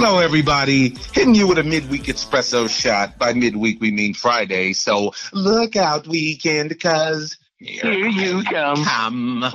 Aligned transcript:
Hello, 0.00 0.20
everybody. 0.20 0.90
Hitting 1.12 1.34
you 1.34 1.48
with 1.48 1.58
a 1.58 1.64
midweek 1.64 2.04
espresso 2.04 2.70
shot. 2.70 3.18
By 3.18 3.32
midweek, 3.32 3.80
we 3.80 3.90
mean 3.90 4.14
Friday. 4.14 4.72
So 4.72 5.10
look 5.32 5.74
out, 5.74 6.06
weekend, 6.06 6.78
cause 6.78 7.36
here 7.58 8.06
you 8.06 8.44
come. 8.44 8.84
come. 8.84 9.52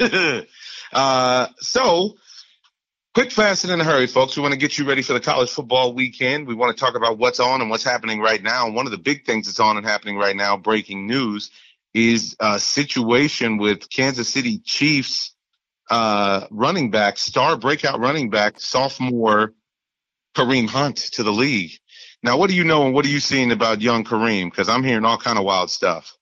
uh, 0.94 1.46
so, 1.58 2.16
quick, 3.12 3.32
fast, 3.32 3.64
and 3.64 3.72
in 3.74 3.82
a 3.82 3.84
hurry, 3.84 4.06
folks. 4.06 4.34
We 4.34 4.40
want 4.40 4.52
to 4.52 4.58
get 4.58 4.78
you 4.78 4.88
ready 4.88 5.02
for 5.02 5.12
the 5.12 5.20
college 5.20 5.50
football 5.50 5.92
weekend. 5.92 6.46
We 6.46 6.54
want 6.54 6.74
to 6.74 6.82
talk 6.82 6.96
about 6.96 7.18
what's 7.18 7.38
on 7.38 7.60
and 7.60 7.68
what's 7.68 7.84
happening 7.84 8.22
right 8.22 8.42
now. 8.42 8.64
And 8.64 8.74
one 8.74 8.86
of 8.86 8.92
the 8.92 8.98
big 8.98 9.26
things 9.26 9.44
that's 9.44 9.60
on 9.60 9.76
and 9.76 9.84
happening 9.84 10.16
right 10.16 10.34
now, 10.34 10.56
breaking 10.56 11.06
news, 11.06 11.50
is 11.92 12.34
a 12.40 12.58
situation 12.58 13.58
with 13.58 13.90
Kansas 13.90 14.30
City 14.30 14.56
Chiefs 14.64 15.34
uh, 15.90 16.46
running 16.50 16.90
back, 16.90 17.18
star 17.18 17.58
breakout 17.58 18.00
running 18.00 18.30
back, 18.30 18.58
sophomore 18.58 19.52
Kareem 20.34 20.68
Hunt 20.68 20.96
to 20.96 21.22
the 21.22 21.32
league. 21.32 21.72
Now, 22.22 22.36
what 22.36 22.48
do 22.48 22.56
you 22.56 22.64
know 22.64 22.84
and 22.84 22.94
what 22.94 23.04
are 23.04 23.10
you 23.10 23.20
seeing 23.20 23.50
about 23.50 23.80
young 23.80 24.04
Kareem? 24.04 24.50
Because 24.50 24.68
I'm 24.68 24.84
hearing 24.84 25.04
all 25.04 25.18
kind 25.18 25.38
of 25.38 25.44
wild 25.44 25.70
stuff. 25.70 26.16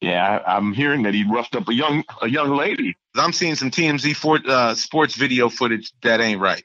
Yeah, 0.00 0.42
I'm 0.46 0.72
hearing 0.72 1.02
that 1.04 1.14
he 1.14 1.24
roughed 1.24 1.56
up 1.56 1.68
a 1.68 1.74
young 1.74 2.04
a 2.22 2.28
young 2.28 2.56
lady. 2.56 2.96
I'm 3.16 3.32
seeing 3.32 3.56
some 3.56 3.70
TMZ 3.70 4.14
for, 4.14 4.38
uh, 4.46 4.74
sports 4.74 5.16
video 5.16 5.48
footage 5.48 5.92
that 6.02 6.20
ain't 6.20 6.40
right. 6.40 6.64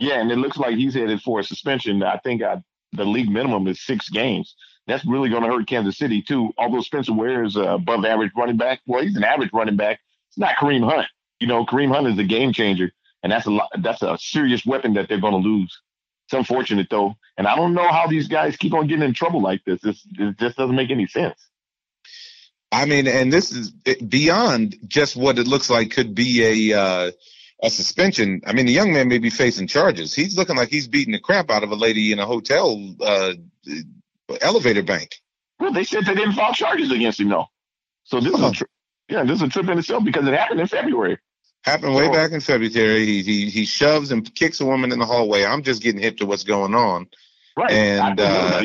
Yeah, 0.00 0.20
and 0.20 0.32
it 0.32 0.38
looks 0.38 0.56
like 0.56 0.74
he's 0.74 0.94
headed 0.94 1.22
for 1.22 1.38
a 1.40 1.44
suspension. 1.44 2.02
I 2.02 2.16
think 2.18 2.42
I, 2.42 2.60
the 2.92 3.04
league 3.04 3.30
minimum 3.30 3.68
is 3.68 3.80
six 3.80 4.08
games. 4.08 4.56
That's 4.88 5.06
really 5.06 5.28
going 5.28 5.44
to 5.44 5.48
hurt 5.48 5.68
Kansas 5.68 5.96
City 5.96 6.22
too. 6.22 6.52
Although 6.58 6.80
Spencer 6.80 7.12
Ware 7.12 7.44
is 7.44 7.54
above 7.54 8.04
average 8.04 8.32
running 8.36 8.56
back, 8.56 8.80
well, 8.86 9.02
he's 9.02 9.16
an 9.16 9.22
average 9.22 9.50
running 9.52 9.76
back. 9.76 10.00
It's 10.28 10.38
not 10.38 10.56
Kareem 10.56 10.88
Hunt. 10.88 11.06
You 11.38 11.46
know, 11.46 11.64
Kareem 11.64 11.94
Hunt 11.94 12.08
is 12.08 12.18
a 12.18 12.24
game 12.24 12.52
changer, 12.52 12.90
and 13.22 13.30
that's 13.30 13.46
a 13.46 13.50
lot, 13.50 13.68
that's 13.78 14.02
a 14.02 14.18
serious 14.18 14.66
weapon 14.66 14.94
that 14.94 15.08
they're 15.08 15.20
going 15.20 15.40
to 15.40 15.48
lose. 15.48 15.80
It's 16.32 16.38
unfortunate 16.38 16.88
though, 16.88 17.14
and 17.36 17.46
I 17.46 17.54
don't 17.56 17.74
know 17.74 17.92
how 17.92 18.06
these 18.06 18.26
guys 18.26 18.56
keep 18.56 18.72
on 18.72 18.86
getting 18.86 19.04
in 19.04 19.12
trouble 19.12 19.42
like 19.42 19.62
this. 19.66 19.82
This 19.82 20.02
it 20.18 20.38
just 20.38 20.56
doesn't 20.56 20.74
make 20.74 20.90
any 20.90 21.06
sense. 21.06 21.38
I 22.72 22.86
mean, 22.86 23.06
and 23.06 23.30
this 23.30 23.52
is 23.52 23.70
beyond 23.70 24.76
just 24.88 25.14
what 25.14 25.38
it 25.38 25.46
looks 25.46 25.68
like 25.68 25.90
could 25.90 26.14
be 26.14 26.70
a 26.72 26.78
uh, 26.80 27.10
a 27.62 27.68
suspension. 27.68 28.40
I 28.46 28.54
mean, 28.54 28.64
the 28.64 28.72
young 28.72 28.94
man 28.94 29.08
may 29.08 29.18
be 29.18 29.28
facing 29.28 29.66
charges. 29.66 30.14
He's 30.14 30.38
looking 30.38 30.56
like 30.56 30.70
he's 30.70 30.88
beating 30.88 31.12
the 31.12 31.20
crap 31.20 31.50
out 31.50 31.64
of 31.64 31.70
a 31.70 31.76
lady 31.76 32.12
in 32.12 32.18
a 32.18 32.24
hotel 32.24 32.82
uh, 33.02 33.34
elevator 34.40 34.82
bank. 34.82 35.16
Well, 35.60 35.74
they 35.74 35.84
said 35.84 36.06
they 36.06 36.14
didn't 36.14 36.32
file 36.32 36.54
charges 36.54 36.90
against 36.90 37.20
him, 37.20 37.28
though. 37.28 37.48
So 38.04 38.20
this 38.20 38.32
is 38.32 38.40
a 38.40 38.52
tri- 38.52 38.66
yeah, 39.10 39.24
this 39.24 39.36
is 39.36 39.42
a 39.42 39.48
trip 39.48 39.68
in 39.68 39.78
itself 39.78 40.02
because 40.02 40.26
it 40.26 40.32
happened 40.32 40.60
in 40.60 40.66
February. 40.66 41.18
Happened 41.64 41.94
way 41.94 42.08
back 42.08 42.32
in 42.32 42.40
February. 42.40 43.06
He, 43.06 43.22
he 43.22 43.50
he 43.50 43.64
shoves 43.64 44.10
and 44.10 44.34
kicks 44.34 44.60
a 44.60 44.66
woman 44.66 44.90
in 44.90 44.98
the 44.98 45.06
hallway. 45.06 45.44
I'm 45.44 45.62
just 45.62 45.82
getting 45.82 46.00
hip 46.00 46.16
to 46.16 46.26
what's 46.26 46.42
going 46.42 46.74
on. 46.74 47.06
Right. 47.56 47.70
And 47.70 48.18
uh, 48.18 48.62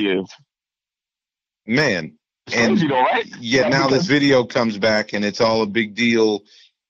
man, 1.67 2.17
and 2.53 2.77
though, 2.77 3.01
right? 3.01 3.27
yet 3.39 3.69
now 3.69 3.87
this 3.87 4.07
video 4.07 4.45
comes 4.45 4.77
back 4.77 5.13
and 5.13 5.23
it's 5.23 5.41
all 5.41 5.61
a 5.61 5.67
big 5.67 5.93
deal 5.93 6.43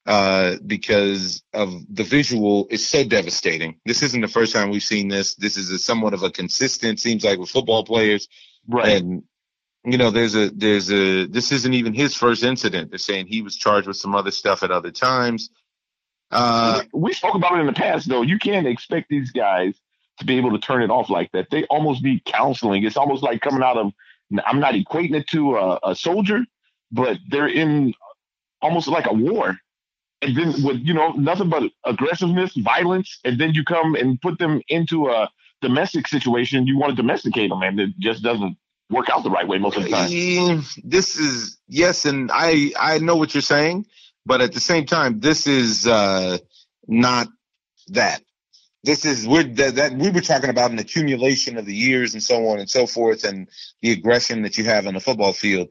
uh, 0.06 0.56
because 0.66 1.44
of 1.54 1.74
the 1.94 2.04
visual 2.04 2.68
It's 2.70 2.86
so 2.86 3.04
devastating. 3.04 3.80
This 3.86 4.02
isn't 4.04 4.22
the 4.22 4.30
first 4.30 4.54
time 4.54 4.70
we've 4.70 4.82
seen 4.82 5.10
this. 5.10 5.36
This 5.36 5.58
is 5.58 5.70
a 5.72 5.78
somewhat 5.78 6.14
of 6.14 6.24
a 6.24 6.32
consistent, 6.32 7.02
seems 7.02 7.26
like 7.26 7.38
with 7.38 7.50
football 7.50 7.84
players. 7.84 8.30
Right. 8.68 9.02
And 9.02 9.24
you 9.84 9.98
know, 9.98 10.12
there's 10.12 10.36
a 10.36 10.50
there's 10.52 10.90
a 10.92 11.26
this 11.26 11.52
isn't 11.52 11.74
even 11.74 11.94
his 11.94 12.16
first 12.16 12.44
incident. 12.44 12.92
They're 12.92 12.98
saying 12.98 13.28
he 13.28 13.42
was 13.42 13.58
charged 13.58 13.88
with 13.88 13.98
some 13.98 14.16
other 14.16 14.32
stuff 14.32 14.64
at 14.64 14.72
other 14.72 14.92
times. 14.92 15.50
Uh, 16.32 16.84
we 16.94 17.14
spoke 17.14 17.36
about 17.36 17.58
it 17.58 17.62
in 17.62 17.68
the 17.68 17.74
past, 17.74 18.10
though. 18.10 18.22
You 18.22 18.38
can't 18.38 18.68
expect 18.68 19.10
these 19.10 19.32
guys 19.32 19.76
to 20.20 20.26
be 20.26 20.38
able 20.38 20.52
to 20.52 20.60
turn 20.60 20.82
it 20.82 20.90
off 20.90 21.10
like 21.10 21.32
that. 21.32 21.50
They 21.52 21.64
almost 21.66 22.04
need 22.04 22.26
counseling. 22.26 22.84
It's 22.84 22.98
almost 22.98 23.24
like 23.24 23.42
coming 23.42 23.64
out 23.64 23.78
of. 23.78 23.94
I'm 24.46 24.60
not 24.60 24.74
equating 24.74 25.16
it 25.16 25.28
to 25.30 25.58
a, 25.58 25.80
a 25.84 25.96
soldier, 25.96 26.42
but 26.92 27.18
they're 27.30 27.48
in 27.48 27.94
almost 28.62 28.88
like 28.88 29.06
a 29.08 29.14
war, 29.14 29.58
and 30.22 30.36
then 30.36 30.64
with 30.64 30.80
you 30.80 30.94
know 30.94 31.12
nothing 31.12 31.50
but 31.50 31.72
aggressiveness, 31.86 32.54
violence, 32.56 33.20
and 33.24 33.40
then 33.40 33.54
you 33.54 33.64
come 33.64 33.96
and 33.96 34.20
put 34.22 34.38
them 34.40 34.62
into 34.68 35.08
a 35.10 35.30
domestic 35.62 36.08
situation. 36.08 36.68
You 36.68 36.78
want 36.78 36.92
to 36.92 37.02
domesticate 37.02 37.50
them, 37.50 37.62
and 37.62 37.80
it 37.80 37.92
just 38.00 38.22
doesn't 38.24 38.58
work 38.90 39.10
out 39.10 39.24
the 39.24 39.30
right 39.30 39.48
way 39.48 39.60
most 39.60 39.78
of 39.78 39.84
the 39.84 39.90
time. 39.90 40.10
This 40.84 41.18
is 41.18 41.58
yes, 41.68 42.06
and 42.06 42.30
I 42.34 42.74
I 42.80 43.00
know 43.00 43.16
what 43.16 43.34
you're 43.34 43.42
saying, 43.42 43.86
but 44.28 44.42
at 44.42 44.54
the 44.54 44.60
same 44.60 44.86
time, 44.86 45.20
this 45.20 45.48
is 45.48 45.88
uh, 45.88 46.38
not 46.88 47.30
that. 47.88 48.22
This 48.84 49.06
is 49.06 49.28
we're 49.28 49.44
that, 49.44 49.76
that 49.76 49.94
we 49.94 50.12
were 50.12 50.22
talking 50.22 50.50
about 50.50 50.72
an 50.72 50.80
accumulation 50.80 51.58
of 51.58 51.66
the 51.66 51.74
years 51.74 52.14
and 52.14 52.22
so 52.22 52.50
on 52.50 52.60
and 52.60 52.70
so 52.70 52.86
forth, 52.86 53.24
and 53.24 53.50
the 53.82 53.92
aggression 53.92 54.44
that 54.44 54.58
you 54.58 54.66
have 54.66 54.86
on 54.86 54.94
the 54.94 55.00
football 55.00 55.34
field. 55.34 55.70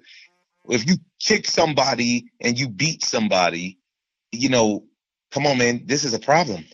If 0.69 0.89
you 0.89 0.97
kick 1.21 1.47
somebody 1.47 2.31
and 2.41 2.59
you 2.59 2.69
beat 2.69 3.05
somebody, 3.05 3.79
you 4.33 4.49
know, 4.49 4.85
come 5.31 5.47
on, 5.47 5.59
man, 5.59 5.83
this 5.85 6.05
is 6.05 6.15
a 6.15 6.19
problem. 6.19 6.65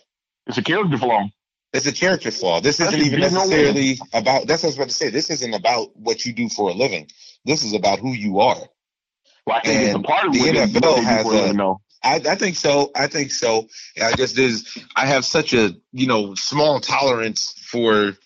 It's 0.46 0.58
a 0.58 0.62
character 0.62 0.96
flaw. 0.96 1.28
It's 1.72 1.86
a 1.86 1.92
character 1.92 2.30
flaw. 2.30 2.60
This 2.60 2.80
isn't 2.80 3.00
even 3.00 3.20
necessarily 3.20 3.98
about. 4.12 4.46
That's 4.46 4.62
what 4.62 4.68
I 4.68 4.70
was 4.70 4.76
about 4.76 4.88
to 4.88 4.94
say. 4.94 5.10
This 5.10 5.30
isn't 5.30 5.54
about 5.54 5.96
what 5.96 6.24
you 6.24 6.32
do 6.32 6.48
for 6.48 6.70
a 6.70 6.74
living. 6.74 7.08
This 7.44 7.64
is 7.64 7.74
about 7.74 7.98
who 7.98 8.12
you 8.12 8.40
are. 8.40 8.60
Well, 9.46 9.56
I 9.56 9.60
think 9.60 9.80
And 9.80 9.88
it's 9.88 9.98
a 9.98 10.02
part 10.02 10.26
of 10.26 10.32
the 10.32 10.38
NFL 10.40 11.02
has 11.04 11.26
a 11.26 11.52
though. 11.56 11.80
I, 12.04 12.16
I 12.16 12.34
think 12.34 12.56
so. 12.56 12.90
I 12.96 13.06
think 13.06 13.30
so. 13.30 13.68
I 14.02 14.12
just 14.14 14.38
is. 14.38 14.78
I 14.96 15.06
have 15.06 15.24
such 15.24 15.52
a 15.52 15.74
you 15.92 16.06
know 16.06 16.34
small 16.34 16.80
tolerance 16.80 17.54
for 17.64 18.16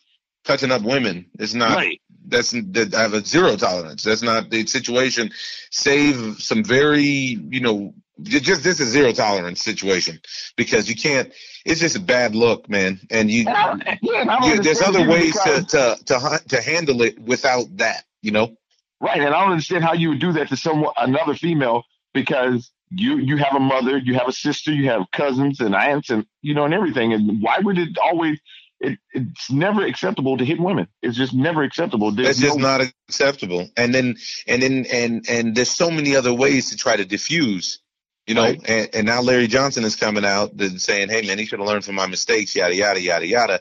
touching 0.44 0.70
up 0.72 0.82
women. 0.82 1.26
It's 1.38 1.54
not. 1.54 1.76
Right. 1.76 2.00
That's 2.28 2.50
that 2.50 2.94
I 2.94 3.02
have 3.02 3.14
a 3.14 3.24
zero 3.24 3.56
tolerance. 3.56 4.02
That's 4.02 4.22
not 4.22 4.50
the 4.50 4.66
situation. 4.66 5.30
Save 5.70 6.40
some 6.40 6.64
very 6.64 7.02
you 7.04 7.60
know 7.60 7.94
just 8.22 8.64
this 8.64 8.80
is 8.80 8.88
zero 8.88 9.12
tolerance 9.12 9.62
situation 9.62 10.20
because 10.56 10.88
you 10.88 10.96
can't. 10.96 11.32
It's 11.64 11.80
just 11.80 11.96
a 11.96 12.00
bad 12.00 12.34
look, 12.34 12.68
man. 12.68 13.00
And 13.10 13.30
you, 13.30 13.44
And 13.46 13.82
I- 13.86 13.98
yeah, 14.02 14.36
and 14.36 14.44
you 14.44 14.62
there's 14.62 14.80
other 14.82 15.06
ways 15.06 15.34
to 15.44 15.64
to 15.64 15.96
to 16.06 16.40
to 16.48 16.60
handle 16.62 17.02
it 17.02 17.18
without 17.18 17.64
that. 17.76 18.04
You 18.22 18.32
know. 18.32 18.56
Right, 19.00 19.20
and 19.20 19.34
I 19.34 19.40
don't 19.40 19.50
understand 19.52 19.84
how 19.84 19.92
you 19.92 20.10
would 20.10 20.20
do 20.20 20.32
that 20.32 20.48
to 20.48 20.56
someone 20.56 20.92
another 20.96 21.34
female 21.34 21.82
because 22.14 22.70
you 22.90 23.18
you 23.18 23.36
have 23.36 23.54
a 23.54 23.60
mother, 23.60 23.98
you 23.98 24.14
have 24.14 24.28
a 24.28 24.32
sister, 24.32 24.72
you 24.72 24.88
have 24.88 25.02
cousins 25.12 25.60
and 25.60 25.74
aunts, 25.74 26.08
and 26.10 26.24
you 26.40 26.54
know, 26.54 26.64
and 26.64 26.72
everything. 26.72 27.12
And 27.12 27.42
why 27.42 27.58
would 27.58 27.78
it 27.78 27.98
always? 27.98 28.38
It, 28.80 28.98
it's 29.12 29.50
never 29.50 29.84
acceptable 29.86 30.36
to 30.36 30.44
hit 30.44 30.60
women. 30.60 30.86
It's 31.02 31.16
just 31.16 31.32
never 31.32 31.62
acceptable. 31.62 32.10
There's 32.12 32.28
That's 32.28 32.40
just 32.40 32.58
no- 32.58 32.78
not 32.78 32.92
acceptable. 33.08 33.68
And 33.76 33.94
then 33.94 34.16
and 34.46 34.62
then 34.62 34.86
and 34.92 35.24
and 35.28 35.54
there's 35.54 35.70
so 35.70 35.90
many 35.90 36.14
other 36.16 36.32
ways 36.32 36.70
to 36.70 36.76
try 36.76 36.96
to 36.96 37.04
diffuse. 37.04 37.80
You 38.26 38.34
know, 38.34 38.42
Right. 38.42 38.60
and, 38.68 38.88
and 38.94 39.06
now 39.06 39.20
Larry 39.22 39.46
Johnson 39.46 39.84
is 39.84 39.94
coming 39.96 40.24
out 40.24 40.52
and 40.52 40.80
saying, 40.80 41.08
"Hey, 41.10 41.22
man, 41.26 41.38
he 41.38 41.46
should 41.46 41.58
have 41.58 41.68
learned 41.68 41.84
from 41.84 41.94
my 41.94 42.06
mistakes." 42.06 42.54
Yada 42.56 42.74
yada 42.74 43.00
yada 43.00 43.26
yada. 43.26 43.60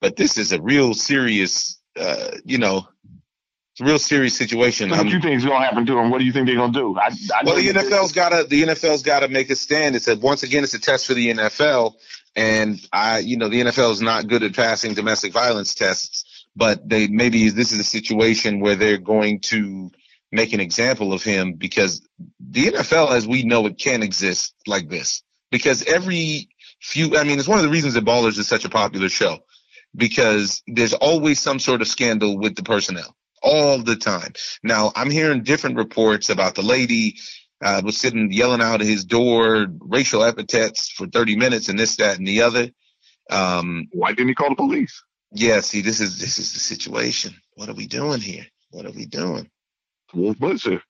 But 0.00 0.16
this 0.16 0.36
is 0.38 0.52
a 0.52 0.60
real 0.60 0.94
serious, 0.94 1.78
uh, 1.98 2.32
you 2.44 2.58
know, 2.58 2.86
it's 3.74 3.80
a 3.80 3.84
real 3.84 3.98
serious 3.98 4.36
situation. 4.36 4.88
So 4.88 4.96
what 4.96 5.06
I'm- 5.06 5.08
you 5.08 5.20
think 5.20 5.38
is 5.38 5.44
going 5.44 5.60
to 5.60 5.66
happen 5.66 5.84
to 5.86 5.94
them? 5.94 6.10
What 6.10 6.18
do 6.18 6.24
you 6.24 6.32
think 6.32 6.46
they're 6.46 6.54
going 6.54 6.72
to 6.72 6.78
do? 6.78 6.96
I, 6.96 7.06
I 7.06 7.42
well, 7.44 7.56
know 7.56 7.60
the 7.60 7.72
NFL's 7.72 8.12
got 8.12 8.28
to 8.28 8.44
the 8.44 8.62
NFL's 8.62 9.02
got 9.02 9.20
to 9.20 9.28
make 9.28 9.50
a 9.50 9.56
stand. 9.56 9.96
It 9.96 10.04
said 10.04 10.22
once 10.22 10.44
again, 10.44 10.62
it's 10.62 10.74
a 10.74 10.78
test 10.78 11.06
for 11.06 11.14
the 11.14 11.32
NFL, 11.32 11.94
and 12.36 12.80
I, 12.92 13.18
you 13.18 13.36
know, 13.36 13.48
the 13.48 13.62
NFL 13.62 13.90
is 13.90 14.00
not 14.00 14.28
good 14.28 14.44
at 14.44 14.54
passing 14.54 14.94
domestic 14.94 15.32
violence 15.32 15.74
tests, 15.74 16.46
but 16.54 16.88
they 16.88 17.08
maybe 17.08 17.48
this 17.48 17.72
is 17.72 17.80
a 17.80 17.84
situation 17.84 18.60
where 18.60 18.76
they're 18.76 18.96
going 18.96 19.40
to 19.40 19.90
make 20.30 20.52
an 20.52 20.60
example 20.60 21.12
of 21.12 21.24
him 21.24 21.54
because 21.54 22.06
the 22.38 22.66
NFL, 22.66 23.10
as 23.10 23.26
we 23.26 23.42
know 23.42 23.66
it, 23.66 23.76
can't 23.76 24.04
exist 24.04 24.54
like 24.68 24.88
this 24.88 25.24
because 25.50 25.82
every 25.82 26.48
few, 26.80 27.16
I 27.16 27.24
mean, 27.24 27.40
it's 27.40 27.48
one 27.48 27.58
of 27.58 27.64
the 27.64 27.70
reasons 27.70 27.94
that 27.94 28.04
Ballers 28.04 28.38
is 28.38 28.46
such 28.46 28.64
a 28.64 28.68
popular 28.68 29.08
show 29.08 29.38
because 29.96 30.62
there's 30.68 30.94
always 30.94 31.40
some 31.40 31.58
sort 31.58 31.82
of 31.82 31.88
scandal 31.88 32.38
with 32.38 32.54
the 32.54 32.62
personnel 32.62 33.16
all 33.44 33.78
the 33.78 33.96
time. 33.96 34.32
Now, 34.64 34.92
I'm 34.96 35.10
hearing 35.10 35.44
different 35.44 35.76
reports 35.76 36.30
about 36.30 36.56
the 36.56 36.62
lady 36.62 37.16
uh, 37.64 37.82
was 37.84 37.98
sitting 37.98 38.32
yelling 38.32 38.62
out 38.62 38.80
at 38.82 38.88
his 38.88 39.04
door 39.04 39.68
racial 39.80 40.24
epithets 40.24 40.90
for 40.90 41.06
30 41.06 41.36
minutes 41.36 41.68
and 41.68 41.78
this, 41.78 41.96
that, 41.96 42.18
and 42.18 42.26
the 42.28 42.42
other. 42.42 42.70
Um, 43.30 43.88
Why 43.92 44.10
didn't 44.12 44.28
he 44.28 44.34
call 44.34 44.50
the 44.50 44.56
police? 44.56 45.02
yeah, 45.32 45.60
see, 45.60 45.80
this 45.82 46.00
is 46.00 46.18
this 46.20 46.38
is 46.38 46.52
the 46.54 46.60
situation. 46.60 47.34
What 47.54 47.68
are 47.68 47.74
we 47.74 47.86
doing 47.86 48.20
here? 48.20 48.46
What 48.70 48.86
are 48.86 48.92
we 48.92 49.06
doing? 49.06 49.50
Wolf 50.14 50.36
Blitzer, 50.38 50.80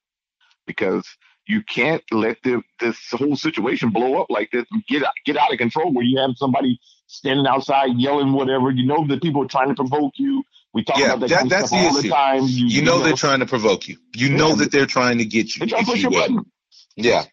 because 0.66 1.06
you 1.48 1.62
can't 1.64 2.02
let 2.12 2.38
the, 2.44 2.62
this 2.80 2.98
whole 3.12 3.36
situation 3.36 3.90
blow 3.90 4.20
up 4.20 4.28
like 4.30 4.50
this. 4.52 4.66
and 4.72 4.84
Get 4.86 5.02
get 5.26 5.36
out 5.38 5.52
of 5.52 5.58
control 5.58 5.92
where 5.92 6.04
you 6.04 6.18
have 6.20 6.32
somebody 6.36 6.78
standing 7.06 7.46
outside 7.46 7.96
yelling 7.96 8.32
whatever. 8.32 8.70
You 8.70 8.86
know 8.86 9.06
that 9.08 9.22
people 9.22 9.44
are 9.44 9.48
trying 9.48 9.68
to 9.68 9.74
provoke 9.74 10.14
you. 10.16 10.44
We 10.74 10.82
talk 10.84 10.98
Yeah, 10.98 11.12
about 11.14 11.20
that, 11.20 11.28
that- 11.30 11.36
kind 11.38 11.46
of 11.46 11.50
that's 11.50 11.68
stuff 11.68 11.80
the 11.80 11.86
all 11.86 11.96
issue. 11.98 12.08
the 12.08 12.14
time. 12.14 12.42
You, 12.46 12.66
You 12.66 12.82
know 12.82 12.98
they're 13.00 13.14
trying 13.14 13.38
to 13.40 13.46
provoke 13.46 13.88
you. 13.88 13.96
You 14.14 14.30
know 14.30 14.54
that 14.56 14.72
they're 14.72 14.86
trying 14.86 15.18
to 15.18 15.24
get 15.24 15.54
you. 15.54 15.60
They're 15.60 15.68
trying 15.68 15.84
to 15.84 15.90
push 15.90 16.02
you 16.02 16.02
your 16.02 16.10
will. 16.10 16.20
button. 16.20 16.52
Yeah. 16.96 17.24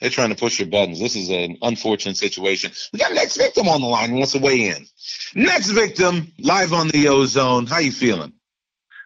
They're 0.00 0.10
trying 0.10 0.28
to 0.28 0.34
push 0.34 0.58
your 0.58 0.68
buttons. 0.68 1.00
This 1.00 1.16
is 1.16 1.30
an 1.30 1.56
unfortunate 1.62 2.18
situation. 2.18 2.70
We 2.92 2.98
got 2.98 3.14
next 3.14 3.38
victim 3.38 3.66
on 3.66 3.80
the 3.80 3.86
line 3.86 4.10
who 4.10 4.16
wants 4.16 4.32
to 4.32 4.38
weigh 4.40 4.68
in. 4.68 4.86
Next 5.34 5.70
victim, 5.70 6.32
live 6.38 6.74
on 6.74 6.88
the 6.88 7.08
Ozone. 7.08 7.64
How 7.66 7.78
you 7.78 7.92
feeling? 7.92 8.34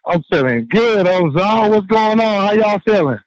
I'm 0.05 0.23
feeling 0.33 0.67
good, 0.69 1.07
Ozone. 1.07 1.71
What's 1.71 1.87
going 1.87 2.19
on? 2.19 2.49
How 2.49 2.53
y'all 2.55 2.81
feeling? 2.81 3.19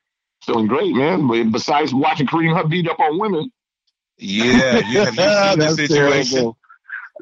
Feeling 0.45 0.67
great, 0.67 0.93
man. 0.93 1.51
Besides 1.51 1.93
watching 1.93 2.27
Kareem 2.27 2.53
Hunt 2.53 2.69
beat 2.69 2.89
up 2.89 2.99
on 2.99 3.17
women. 3.17 3.49
Yeah, 4.17 4.81
yeah. 4.89 5.05
Have 5.05 5.15
you 5.15 5.49
seen 5.49 5.59
the 5.59 5.87
situation? 5.87 6.31
Terrible. 6.31 6.57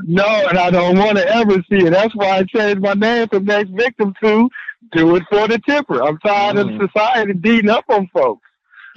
No, 0.04 0.48
and 0.48 0.58
I 0.58 0.70
don't 0.70 0.98
want 0.98 1.18
to 1.18 1.28
ever 1.28 1.56
see 1.70 1.86
it. 1.86 1.92
That's 1.92 2.16
why 2.16 2.38
I 2.38 2.44
changed 2.44 2.82
my 2.82 2.94
name 2.94 3.28
from 3.28 3.46
Next 3.46 3.72
Victim 3.72 4.14
to 4.24 4.50
Do 4.92 5.16
It 5.16 5.24
for 5.30 5.48
the 5.48 5.60
Tipper. 5.60 6.04
I'm 6.04 6.18
tired 6.20 6.58
mm. 6.58 6.82
of 6.82 6.90
society 6.90 7.34
beating 7.34 7.70
up 7.70 7.86
on 7.90 8.08
folks. 8.08 8.48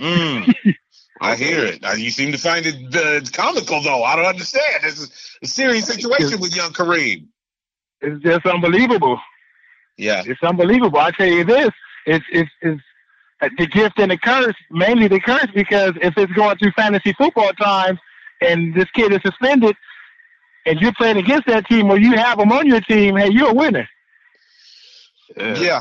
Mm. 0.00 0.54
I 1.20 1.36
hear 1.36 1.64
it. 1.64 1.82
You 1.98 2.10
seem 2.10 2.32
to 2.32 2.38
find 2.38 2.66
it 2.66 2.94
uh, 2.94 3.20
comical, 3.32 3.80
though. 3.80 4.02
I 4.02 4.16
don't 4.16 4.26
understand. 4.26 4.82
This 4.82 5.00
is 5.00 5.36
a 5.42 5.46
serious 5.46 5.86
situation 5.86 6.40
with 6.40 6.54
young 6.54 6.72
Kareem. 6.72 7.26
It's 8.00 8.22
just 8.22 8.44
unbelievable. 8.46 9.18
Yeah, 9.96 10.22
it's 10.26 10.42
unbelievable. 10.42 10.98
I 10.98 11.12
tell 11.12 11.26
you 11.26 11.44
this: 11.44 11.70
it's 12.04 12.24
it's 12.32 12.50
it's 12.60 12.82
the 13.56 13.66
gift 13.66 13.98
and 13.98 14.10
the 14.10 14.18
curse. 14.18 14.56
Mainly 14.70 15.08
the 15.08 15.20
curse 15.20 15.48
because 15.54 15.92
if 16.02 16.18
it's 16.18 16.32
going 16.32 16.58
through 16.58 16.72
fantasy 16.72 17.12
football 17.12 17.52
times 17.52 17.98
and 18.40 18.74
this 18.74 18.90
kid 18.90 19.12
is 19.12 19.20
suspended, 19.22 19.76
and 20.66 20.80
you're 20.80 20.92
playing 20.94 21.16
against 21.16 21.46
that 21.46 21.66
team 21.66 21.90
or 21.90 21.98
you 21.98 22.16
have 22.16 22.38
them 22.38 22.52
on 22.52 22.66
your 22.66 22.80
team, 22.80 23.16
hey, 23.16 23.28
you're 23.30 23.50
a 23.50 23.54
winner. 23.54 23.88
Yeah. 25.36 25.58
yeah. 25.58 25.80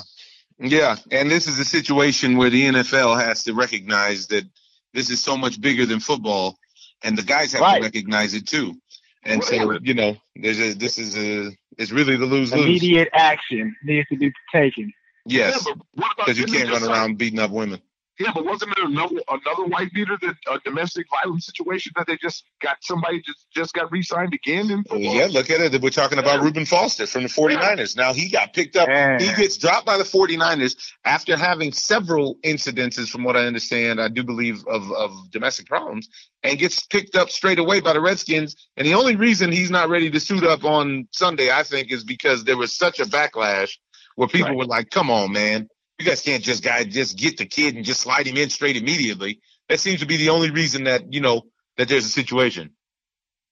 Yeah. 0.59 0.95
And 1.11 1.29
this 1.29 1.47
is 1.47 1.59
a 1.59 1.65
situation 1.65 2.37
where 2.37 2.49
the 2.49 2.65
NFL 2.65 3.19
has 3.21 3.43
to 3.43 3.53
recognize 3.53 4.27
that 4.27 4.45
this 4.93 5.09
is 5.09 5.21
so 5.21 5.35
much 5.35 5.59
bigger 5.59 5.85
than 5.85 5.99
football 5.99 6.57
and 7.03 7.17
the 7.17 7.23
guys 7.23 7.51
have 7.53 7.61
right. 7.61 7.77
to 7.77 7.83
recognize 7.83 8.33
it 8.33 8.47
too. 8.47 8.75
And 9.23 9.41
right. 9.41 9.49
so, 9.49 9.79
you 9.81 9.93
know, 9.93 10.15
there's 10.35 10.59
a, 10.59 10.73
this 10.73 10.97
is 10.97 11.17
a, 11.17 11.51
it's 11.77 11.91
really 11.91 12.15
the 12.17 12.25
lose 12.25 12.53
lose. 12.53 12.63
Immediate 12.63 13.09
action 13.13 13.75
needs 13.83 14.07
to 14.09 14.17
be 14.17 14.31
taken. 14.51 14.93
Yes. 15.25 15.65
Because 15.95 16.37
yeah, 16.39 16.45
you 16.45 16.51
can't 16.51 16.69
run 16.69 16.83
around 16.83 17.17
beating 17.17 17.39
up 17.39 17.51
women. 17.51 17.81
Yeah, 18.19 18.31
but 18.31 18.45
wasn't 18.45 18.75
there 18.75 18.85
another 18.85 19.15
another 19.27 19.63
white 19.65 19.91
beater 19.91 20.15
that 20.21 20.35
a 20.51 20.59
domestic 20.63 21.07
violence 21.09 21.47
situation 21.47 21.93
that 21.95 22.05
they 22.05 22.15
just 22.17 22.43
got 22.61 22.77
somebody 22.81 23.21
just 23.21 23.47
just 23.51 23.73
got 23.73 23.91
re-signed 23.91 24.35
again 24.35 24.69
in 24.69 24.83
football? 24.83 25.15
Yeah, 25.15 25.27
look 25.31 25.49
at 25.49 25.61
it. 25.61 25.81
We're 25.81 25.89
talking 25.89 26.19
about 26.19 26.35
yeah. 26.35 26.43
Reuben 26.43 26.65
Foster 26.65 27.07
from 27.07 27.23
the 27.23 27.29
49ers. 27.29 27.95
Yeah. 27.95 28.03
Now 28.03 28.13
he 28.13 28.29
got 28.29 28.53
picked 28.53 28.75
up. 28.75 28.87
Yeah. 28.87 29.17
He 29.19 29.33
gets 29.33 29.57
dropped 29.57 29.87
by 29.87 29.97
the 29.97 30.03
49ers 30.03 30.75
after 31.05 31.35
having 31.35 31.71
several 31.71 32.35
incidences, 32.43 33.09
from 33.09 33.23
what 33.23 33.35
I 33.35 33.45
understand, 33.45 33.99
I 33.99 34.09
do 34.09 34.23
believe 34.23 34.63
of 34.67 34.91
of 34.91 35.31
domestic 35.31 35.65
problems, 35.65 36.07
and 36.43 36.59
gets 36.59 36.85
picked 36.85 37.15
up 37.15 37.31
straight 37.31 37.57
away 37.57 37.79
by 37.79 37.93
the 37.93 38.01
Redskins. 38.01 38.55
And 38.77 38.85
the 38.85 38.93
only 38.93 39.15
reason 39.15 39.51
he's 39.51 39.71
not 39.71 39.89
ready 39.89 40.11
to 40.11 40.19
suit 40.19 40.43
up 40.43 40.63
on 40.63 41.07
Sunday, 41.11 41.51
I 41.51 41.63
think, 41.63 41.91
is 41.91 42.03
because 42.03 42.43
there 42.43 42.57
was 42.57 42.77
such 42.77 42.99
a 42.99 43.05
backlash 43.05 43.71
where 44.17 44.27
people 44.27 44.49
right. 44.49 44.57
were 44.57 44.65
like, 44.65 44.91
"Come 44.91 45.09
on, 45.09 45.31
man." 45.31 45.67
You 46.03 46.09
guys 46.09 46.21
can't 46.21 46.43
just 46.43 46.61
guy 46.61 46.83
just 46.83 47.17
get 47.17 47.37
the 47.37 47.45
kid 47.45 47.77
and 47.77 47.85
just 47.85 48.01
slide 48.01 48.27
him 48.27 48.35
in 48.35 48.49
straight 48.49 48.75
immediately. 48.75 49.39
That 49.69 49.79
seems 49.79 50.01
to 50.01 50.05
be 50.05 50.17
the 50.17 50.31
only 50.31 50.51
reason 50.51 50.83
that 50.83 51.13
you 51.13 51.21
know 51.21 51.43
that 51.77 51.87
there's 51.87 52.05
a 52.05 52.09
situation. 52.09 52.71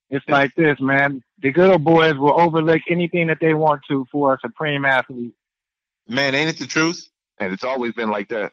It's 0.10 0.28
like 0.28 0.54
this, 0.56 0.78
man. 0.82 1.24
The 1.42 1.54
good 1.54 1.70
old 1.70 1.86
boys 1.86 2.16
will 2.16 2.38
overlook 2.38 2.82
anything 2.90 3.28
that 3.28 3.38
they 3.40 3.54
want 3.54 3.84
to 3.88 4.06
for 4.12 4.34
a 4.34 4.40
supreme 4.42 4.84
athlete. 4.84 5.34
Man, 6.10 6.36
ain't 6.36 6.50
it 6.50 6.60
the 6.60 6.68
truth? 6.68 7.08
And 7.40 7.54
it's 7.54 7.64
always 7.64 7.94
been 7.94 8.10
like 8.10 8.28
that. 8.28 8.52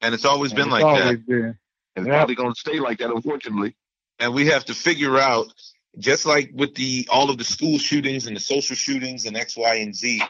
And 0.00 0.14
it's 0.14 0.24
always 0.24 0.52
and 0.52 0.56
been 0.56 0.68
it's 0.68 0.72
like 0.72 0.84
always 0.84 1.04
that. 1.04 1.26
Been. 1.26 1.44
And 1.44 1.56
it's 1.96 2.06
yep. 2.06 2.16
probably 2.16 2.36
going 2.36 2.54
to 2.54 2.58
stay 2.58 2.80
like 2.80 3.00
that, 3.00 3.10
unfortunately. 3.10 3.76
And 4.18 4.32
we 4.32 4.46
have 4.46 4.64
to 4.64 4.74
figure 4.74 5.18
out, 5.18 5.52
just 5.98 6.24
like 6.24 6.52
with 6.54 6.74
the 6.74 7.06
all 7.10 7.28
of 7.28 7.36
the 7.36 7.44
school 7.44 7.76
shootings 7.76 8.26
and 8.26 8.34
the 8.34 8.40
social 8.40 8.76
shootings 8.76 9.26
and 9.26 9.36
X, 9.36 9.58
Y, 9.58 9.74
and 9.74 9.94
Z, 9.94 10.22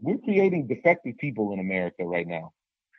we're 0.00 0.18
creating 0.18 0.66
defective 0.66 1.16
people 1.18 1.52
in 1.52 1.60
America 1.60 2.04
right 2.04 2.26
now 2.26 2.52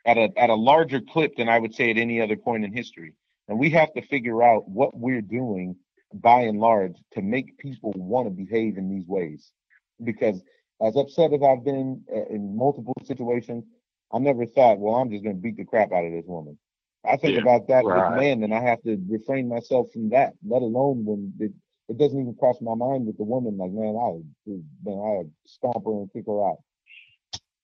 at 0.06 0.16
a 0.16 0.28
at 0.36 0.50
a 0.50 0.54
larger 0.54 1.00
clip 1.00 1.36
than 1.36 1.48
I 1.48 1.58
would 1.58 1.74
say 1.74 1.90
at 1.90 1.98
any 1.98 2.20
other 2.20 2.36
point 2.36 2.64
in 2.64 2.72
history. 2.72 3.12
And 3.48 3.58
we 3.58 3.70
have 3.70 3.92
to 3.94 4.02
figure 4.02 4.42
out 4.42 4.68
what 4.68 4.96
we're 4.96 5.20
doing 5.20 5.76
by 6.12 6.42
and 6.42 6.58
large 6.58 6.96
to 7.12 7.22
make 7.22 7.58
people 7.58 7.92
want 7.96 8.26
to 8.26 8.30
behave 8.30 8.78
in 8.78 8.88
these 8.88 9.06
ways. 9.06 9.50
Because 10.02 10.40
as 10.80 10.96
upset 10.96 11.32
as 11.32 11.42
I've 11.42 11.64
been 11.64 12.02
uh, 12.12 12.26
in 12.30 12.56
multiple 12.56 12.94
situations, 13.04 13.64
I 14.12 14.18
never 14.18 14.46
thought, 14.46 14.78
well, 14.78 14.94
I'm 14.94 15.10
just 15.10 15.24
going 15.24 15.36
to 15.36 15.42
beat 15.42 15.56
the 15.56 15.64
crap 15.64 15.92
out 15.92 16.04
of 16.04 16.12
this 16.12 16.24
woman. 16.26 16.58
I 17.04 17.16
think 17.16 17.34
yeah, 17.34 17.42
about 17.42 17.68
that 17.68 17.84
right. 17.84 18.10
with 18.10 18.20
men, 18.20 18.42
and 18.44 18.54
I 18.54 18.62
have 18.62 18.80
to 18.82 18.98
refrain 19.08 19.48
myself 19.48 19.88
from 19.92 20.08
that. 20.10 20.32
Let 20.46 20.62
alone 20.62 21.04
when 21.04 21.34
it, 21.38 21.52
it 21.88 21.98
doesn't 21.98 22.18
even 22.18 22.34
cross 22.34 22.56
my 22.62 22.74
mind 22.74 23.06
with 23.06 23.18
the 23.18 23.24
woman. 23.24 23.58
Like, 23.58 23.72
man, 23.72 23.94
I 23.94 24.08
would, 24.08 24.34
man, 24.46 24.98
I 24.98 25.18
would 25.18 25.32
stomp 25.46 25.84
her 25.84 25.92
and 25.92 26.12
kick 26.12 26.24
her 26.26 26.46
out. 26.46 26.58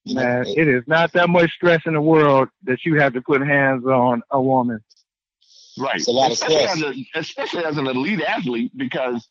Man, 0.06 0.46
it 0.46 0.66
is 0.66 0.84
not 0.86 1.12
that 1.12 1.28
much 1.28 1.52
stress 1.52 1.82
in 1.86 1.94
the 1.94 2.00
world 2.00 2.48
that 2.64 2.84
you 2.84 2.98
have 3.00 3.12
to 3.12 3.20
put 3.20 3.42
hands 3.42 3.84
on 3.84 4.22
a 4.30 4.40
woman. 4.40 4.80
Right. 5.78 5.96
It's 5.96 6.08
a 6.08 6.10
lot 6.10 6.32
especially 6.32 6.64
of 6.64 6.70
stress. 6.70 6.82
As 6.82 6.96
a, 6.96 7.18
especially 7.18 7.64
as 7.64 7.76
an 7.76 7.86
elite 7.86 8.22
athlete, 8.22 8.72
because 8.76 9.28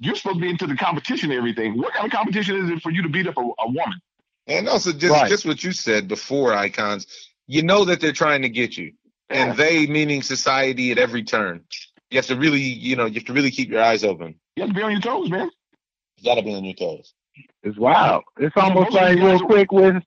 you're 0.00 0.16
supposed 0.16 0.36
to 0.36 0.40
be 0.40 0.50
into 0.50 0.66
the 0.66 0.76
competition 0.76 1.30
and 1.30 1.38
everything. 1.38 1.78
What 1.78 1.92
kind 1.94 2.06
of 2.06 2.12
competition 2.12 2.56
is 2.56 2.70
it 2.70 2.82
for 2.82 2.90
you 2.90 3.02
to 3.02 3.08
beat 3.08 3.26
up 3.26 3.36
a, 3.36 3.40
a 3.40 3.70
woman? 3.70 4.00
And 4.46 4.68
also, 4.68 4.92
just 4.92 5.12
right. 5.12 5.28
just 5.28 5.46
what 5.46 5.62
you 5.62 5.72
said 5.72 6.08
before, 6.08 6.52
icons. 6.52 7.06
You 7.46 7.62
know 7.62 7.84
that 7.84 8.00
they're 8.00 8.12
trying 8.12 8.42
to 8.42 8.48
get 8.48 8.76
you, 8.76 8.92
yeah. 9.30 9.50
and 9.50 9.58
they 9.58 9.86
meaning 9.86 10.22
society 10.22 10.90
at 10.90 10.98
every 10.98 11.22
turn. 11.22 11.64
You 12.10 12.18
have 12.18 12.26
to 12.26 12.36
really, 12.36 12.60
you 12.60 12.96
know, 12.96 13.06
you 13.06 13.14
have 13.14 13.24
to 13.24 13.32
really 13.32 13.50
keep 13.50 13.70
your 13.70 13.82
eyes 13.82 14.04
open. 14.04 14.34
You 14.56 14.64
have 14.64 14.70
to 14.70 14.74
be 14.74 14.82
on 14.82 14.90
your 14.90 15.00
toes, 15.00 15.30
man. 15.30 15.50
You 16.18 16.24
got 16.24 16.34
to 16.34 16.42
be 16.42 16.54
on 16.54 16.64
your 16.64 16.74
toes. 16.74 17.14
It's 17.62 17.78
wild. 17.78 18.24
It's 18.38 18.56
almost 18.56 18.92
like 18.92 19.16
real 19.16 19.40
quick 19.40 19.72
with 19.72 20.02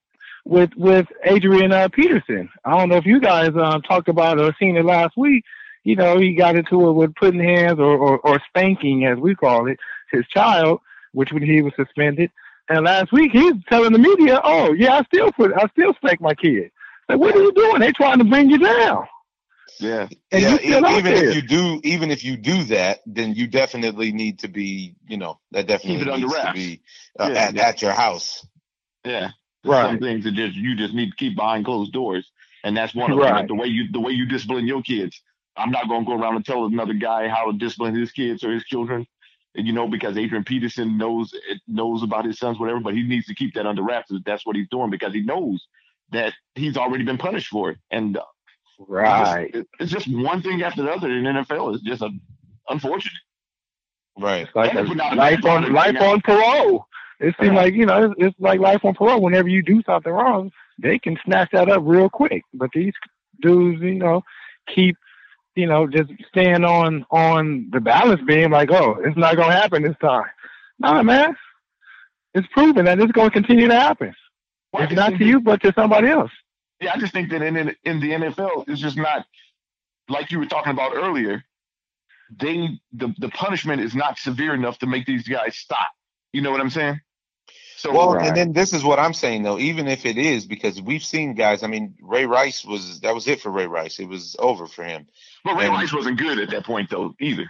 with 0.46 0.70
with 0.76 1.08
Adrian 1.24 1.72
uh, 1.72 1.90
Peterson. 1.90 2.50
I 2.64 2.78
don't 2.78 2.90
know 2.90 2.98
if 2.98 3.06
you 3.06 3.20
guys 3.20 3.50
um, 3.60 3.82
talked 3.82 4.10
about 4.10 4.40
or 4.40 4.56
seen 4.60 4.78
it 4.78 4.86
last 4.86 5.18
week. 5.18 5.44
You 5.84 5.96
know, 5.96 6.18
he 6.18 6.36
got 6.36 6.56
into 6.56 6.90
it 6.90 6.94
with 6.94 7.16
putting 7.16 7.40
hands 7.40 7.80
or, 7.80 7.96
or, 7.96 8.18
or 8.20 8.42
spanking, 8.48 9.06
as 9.06 9.20
we 9.20 9.36
call 9.36 9.68
it, 9.68 9.78
his 10.12 10.26
child, 10.34 10.82
which 11.12 11.32
when 11.32 11.44
he 11.44 11.62
was 11.62 11.74
suspended. 11.76 12.32
And 12.70 12.86
last 12.86 13.14
week 13.14 13.32
he's 13.32 13.54
telling 13.70 13.94
the 13.94 14.00
media, 14.00 14.42
"Oh, 14.44 14.74
yeah, 14.74 14.96
I 14.96 15.04
still 15.04 15.32
put, 15.32 15.54
I 15.54 15.68
still 15.68 15.94
spank 15.96 16.22
my 16.22 16.34
kid." 16.34 16.72
Like, 17.08 17.20
what 17.20 17.36
are 17.36 17.42
you 17.42 17.52
doing? 17.52 17.80
They 17.80 17.92
trying 17.92 18.18
to 18.18 18.26
bring 18.26 18.50
you 18.50 18.58
down. 18.58 19.06
Yeah. 19.80 20.08
And 20.32 20.42
yeah, 20.64 20.98
even 20.98 21.14
if 21.14 21.36
you 21.36 21.42
do, 21.42 21.82
even 21.84 22.12
if 22.12 22.24
you 22.24 22.38
do 22.38 22.64
that, 22.66 23.02
then 23.06 23.34
you 23.34 23.48
definitely 23.48 24.12
need 24.12 24.40
to 24.40 24.48
be, 24.48 24.96
you 25.08 25.18
know, 25.18 25.40
that 25.52 25.68
definitely 25.68 26.22
needs 26.22 26.34
to 26.34 26.52
be 26.54 26.82
uh, 27.20 27.30
yeah, 27.32 27.40
at, 27.40 27.54
yeah. 27.56 27.68
at 27.68 27.82
your 27.82 27.92
house. 27.92 28.46
Yeah. 29.04 29.30
Right. 29.64 29.90
Some 29.90 30.00
things 30.00 30.24
that 30.26 30.34
just 30.34 30.56
you 30.56 30.76
just 30.76 30.94
need 30.94 31.10
to 31.10 31.16
keep 31.16 31.36
behind 31.36 31.66
closed 31.66 31.92
doors, 31.92 32.30
and 32.64 32.78
that's 32.78 32.94
one 32.94 33.12
of 33.12 33.18
right. 33.18 33.48
them. 33.48 33.48
the 33.48 33.56
way 33.56 33.68
you 33.68 33.92
the 33.92 34.00
way 34.00 34.12
you 34.12 34.28
discipline 34.28 34.68
your 34.68 34.84
kids. 34.84 35.20
I'm 35.58 35.72
not 35.72 35.88
going 35.88 36.06
to 36.06 36.06
go 36.06 36.22
around 36.22 36.36
and 36.36 36.46
tell 36.46 36.66
another 36.66 36.94
guy 36.94 37.28
how 37.30 37.50
to 37.50 37.58
discipline 37.58 37.96
his 37.96 38.12
kids 38.12 38.44
or 38.44 38.52
his 38.52 38.66
children, 38.66 39.08
you 39.54 39.72
know, 39.72 39.88
because 39.88 40.18
Adrian 40.18 40.44
Peterson 40.44 40.98
knows 40.98 41.34
knows 41.68 42.04
about 42.04 42.26
his 42.26 42.38
sons, 42.38 42.60
whatever. 42.60 42.80
But 42.80 42.94
he 42.94 43.04
needs 43.04 43.26
to 43.26 43.36
keep 43.36 43.56
that 43.56 43.66
under 43.66 43.82
wraps. 43.82 44.12
That's 44.24 44.46
what 44.46 44.56
he's 44.56 44.70
doing 44.70 44.92
because 44.92 45.14
he 45.14 45.22
knows 45.22 45.66
that 46.12 46.34
he's 46.54 46.78
already 46.78 47.04
been 47.04 47.18
punished 47.18 47.48
for 47.48 47.72
it, 47.72 47.78
and 47.90 48.20
Right. 48.80 49.52
It's 49.54 49.54
just, 49.54 49.68
it's 49.80 49.92
just, 49.92 50.18
one 50.18 50.42
thing 50.42 50.62
after 50.64 50.84
the 50.84 50.92
other 50.92 51.10
in 51.10 51.24
NFL. 51.24 51.76
It's 51.76 51.84
just 51.84 52.02
a, 52.02 52.10
unfortunate. 52.70 53.14
Right. 54.18 54.48
Like 54.56 54.74
life 54.74 55.46
on 55.46 55.74
life 55.74 56.00
on 56.00 56.22
parole. 56.22 56.88
It 57.20 57.36
seems 57.40 57.54
like 57.54 57.74
you 57.74 57.86
know 57.86 58.06
it's, 58.06 58.14
it's, 58.18 58.36
like 58.40 58.60
life 58.60 58.84
on 58.84 58.94
parole. 58.94 59.22
Whenever 59.22 59.48
you 59.48 59.62
do 59.62 59.82
something 59.86 60.12
wrong, 60.12 60.52
they 60.82 61.00
can 61.00 61.18
snatch 61.26 61.50
that 61.52 61.70
up 61.70 61.82
real 61.84 62.10
quick. 62.10 62.44
But 62.54 62.70
these 62.74 62.94
dudes, 63.42 63.82
you 63.82 63.96
know, 63.96 64.24
keep 64.74 64.98
you 65.56 65.66
know 65.66 65.88
just 65.88 66.12
staying 66.30 66.64
on 66.64 67.06
on 67.12 67.70
the 67.72 67.82
balance 67.82 68.22
beam. 68.26 68.52
Like, 68.52 68.72
oh, 68.72 68.98
it's 69.04 69.18
not 69.18 69.36
gonna 69.36 69.54
happen 69.54 69.84
this 69.84 69.98
time. 70.02 70.26
Nah, 70.80 71.04
man, 71.04 71.36
it's 72.34 72.48
proven 72.54 72.86
that 72.86 73.00
it's 73.00 73.12
gonna 73.12 73.32
continue 73.32 73.68
to 73.68 73.80
happen. 73.80 74.14
Well, 74.72 74.84
it's 74.84 74.94
not 74.94 75.18
to 75.18 75.26
you, 75.26 75.40
but 75.40 75.62
to 75.62 75.74
somebody 75.74 76.10
else. 76.10 76.32
Yeah, 76.86 76.94
I 76.94 77.00
just 77.00 77.14
think 77.14 77.32
that 77.32 77.42
in 77.42 77.76
in 77.84 78.00
the 78.00 78.12
NFL, 78.12 78.66
it's 78.68 78.80
just 78.80 78.96
not 78.96 79.26
like 80.08 80.30
you 80.30 80.38
were 80.38 80.46
talking 80.46 80.72
about 80.72 80.94
earlier. 80.94 81.44
They 82.40 82.80
the 82.94 83.12
the 83.18 83.30
punishment 83.30 83.82
is 83.82 83.96
not 83.96 84.20
severe 84.20 84.54
enough 84.54 84.78
to 84.80 84.86
make 84.86 85.08
these 85.08 85.28
guys 85.28 85.58
stop. 85.58 85.90
You 86.32 86.44
know 86.44 86.52
what 86.52 86.62
I'm 86.62 86.70
saying? 86.70 87.02
So 87.78 87.92
well, 87.92 88.14
right. 88.14 88.28
and 88.28 88.38
then 88.38 88.54
this 88.54 88.72
is 88.72 88.84
what 88.84 89.00
I'm 89.00 89.16
saying 89.16 89.42
though. 89.42 89.58
Even 89.58 89.88
if 89.88 90.06
it 90.06 90.20
is, 90.20 90.46
because 90.46 90.80
we've 90.80 91.04
seen 91.04 91.34
guys. 91.34 91.64
I 91.64 91.68
mean, 91.68 91.96
Ray 92.00 92.28
Rice 92.28 92.64
was 92.64 93.00
that 93.00 93.16
was 93.16 93.28
it 93.28 93.42
for 93.42 93.50
Ray 93.50 93.66
Rice. 93.66 94.00
It 94.00 94.08
was 94.08 94.36
over 94.38 94.68
for 94.68 94.84
him. 94.84 95.08
But 95.44 95.56
Ray 95.56 95.66
and, 95.66 95.74
Rice 95.74 95.92
wasn't 95.92 96.20
good 96.20 96.38
at 96.38 96.52
that 96.52 96.66
point 96.66 96.92
though 96.92 97.16
either. 97.20 97.50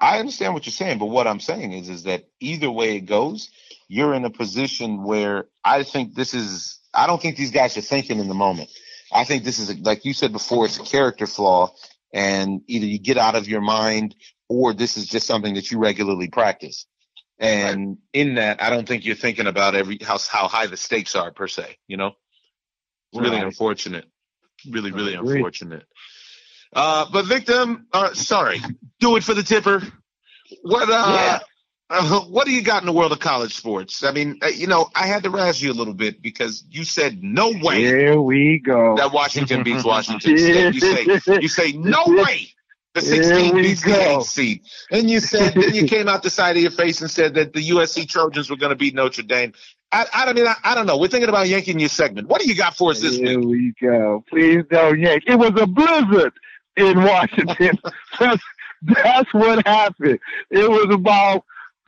I 0.00 0.18
understand 0.18 0.54
what 0.54 0.66
you're 0.66 0.72
saying, 0.72 0.98
but 0.98 1.06
what 1.06 1.28
I'm 1.28 1.38
saying 1.38 1.72
is, 1.72 1.88
is 1.88 2.02
that 2.02 2.24
either 2.40 2.68
way 2.68 2.96
it 2.96 3.02
goes, 3.02 3.48
you're 3.86 4.14
in 4.14 4.24
a 4.24 4.30
position 4.30 5.04
where 5.04 5.46
I 5.64 5.84
think 5.84 6.16
this 6.16 6.34
is 6.34 6.80
I 6.94 7.06
don't 7.06 7.20
think 7.20 7.36
these 7.36 7.50
guys 7.50 7.76
are 7.76 7.82
thinking 7.82 8.18
in 8.18 8.28
the 8.28 8.34
moment. 8.34 8.70
I 9.12 9.24
think 9.24 9.44
this 9.44 9.58
is, 9.58 9.70
a, 9.70 9.74
like 9.74 10.04
you 10.04 10.14
said 10.14 10.32
before, 10.32 10.64
it's 10.64 10.78
a 10.78 10.82
character 10.82 11.26
flaw. 11.26 11.74
and 12.12 12.62
either 12.66 12.86
you 12.86 12.98
get 12.98 13.18
out 13.18 13.34
of 13.34 13.48
your 13.48 13.60
mind 13.60 14.14
or 14.48 14.72
this 14.72 14.96
is 14.96 15.06
just 15.06 15.26
something 15.26 15.54
that 15.54 15.70
you 15.70 15.78
regularly 15.78 16.28
practice. 16.28 16.86
And 17.38 17.88
right. 17.88 17.96
in 18.12 18.34
that, 18.34 18.62
I 18.62 18.70
don't 18.70 18.86
think 18.86 19.04
you're 19.04 19.16
thinking 19.16 19.46
about 19.46 19.74
every 19.74 19.98
how 20.00 20.18
how 20.30 20.46
high 20.48 20.66
the 20.66 20.76
stakes 20.76 21.16
are 21.16 21.32
per 21.32 21.48
se. 21.48 21.76
You 21.88 21.96
know, 21.96 22.12
really 23.14 23.38
right. 23.38 23.44
unfortunate. 23.44 24.04
Really, 24.70 24.92
really 24.92 25.14
unfortunate. 25.14 25.84
Uh, 26.72 27.06
but 27.12 27.24
victim, 27.26 27.86
uh, 27.92 28.14
sorry, 28.14 28.60
do 29.00 29.16
it 29.16 29.24
for 29.24 29.34
the 29.34 29.42
tipper. 29.42 29.82
What 30.62 30.88
uh, 30.88 30.92
yeah. 30.92 31.38
Uh, 31.92 32.20
what 32.22 32.46
do 32.46 32.52
you 32.52 32.62
got 32.62 32.82
in 32.82 32.86
the 32.86 32.92
world 32.92 33.12
of 33.12 33.20
college 33.20 33.54
sports? 33.54 34.02
I 34.02 34.12
mean, 34.12 34.38
uh, 34.42 34.48
you 34.48 34.66
know, 34.66 34.88
I 34.94 35.06
had 35.06 35.22
to 35.24 35.30
razz 35.30 35.60
you 35.60 35.70
a 35.70 35.74
little 35.74 35.94
bit 35.94 36.22
because 36.22 36.64
you 36.70 36.84
said 36.84 37.22
no 37.22 37.52
way. 37.62 37.80
Here 37.80 38.20
we 38.20 38.58
go. 38.58 38.96
That 38.96 39.12
Washington 39.12 39.62
beats 39.62 39.84
Washington 39.84 40.38
State. 40.38 40.74
You 40.74 40.80
say 41.20 41.40
you 41.40 41.48
say 41.48 41.72
no 41.72 42.02
way. 42.06 42.48
The 42.94 43.00
16 43.00 43.54
beats 43.56 43.82
the 43.82 44.18
8 44.18 44.22
seed. 44.22 44.62
And 44.90 45.10
you 45.10 45.20
said, 45.20 45.54
then 45.54 45.74
you 45.74 45.86
came 45.86 46.08
out 46.08 46.22
the 46.22 46.28
side 46.28 46.56
of 46.56 46.62
your 46.62 46.70
face 46.70 47.00
and 47.00 47.10
said 47.10 47.34
that 47.34 47.54
the 47.54 47.70
USC 47.70 48.06
Trojans 48.06 48.50
were 48.50 48.56
going 48.56 48.68
to 48.68 48.76
beat 48.76 48.94
Notre 48.94 49.22
Dame. 49.22 49.54
I, 49.90 50.06
I 50.12 50.32
mean, 50.34 50.46
I, 50.46 50.56
I, 50.62 50.74
don't 50.74 50.84
know. 50.84 50.98
We're 50.98 51.08
thinking 51.08 51.30
about 51.30 51.48
yanking 51.48 51.78
your 51.78 51.88
segment. 51.88 52.28
What 52.28 52.42
do 52.42 52.48
you 52.48 52.54
got 52.54 52.76
for 52.76 52.90
us 52.90 53.00
this 53.00 53.16
Here 53.16 53.40
week? 53.40 53.76
Here 53.78 53.92
we 53.92 53.98
go. 53.98 54.24
Please 54.28 54.64
don't 54.70 55.00
yank. 55.00 55.22
It 55.26 55.36
was 55.36 55.52
a 55.58 55.66
blizzard 55.66 56.34
in 56.76 57.02
Washington. 57.02 57.78
that's, 58.20 58.42
that's 58.82 59.32
what 59.32 59.66
happened. 59.66 60.18
It 60.50 60.70
was 60.70 60.94
about 60.94 61.44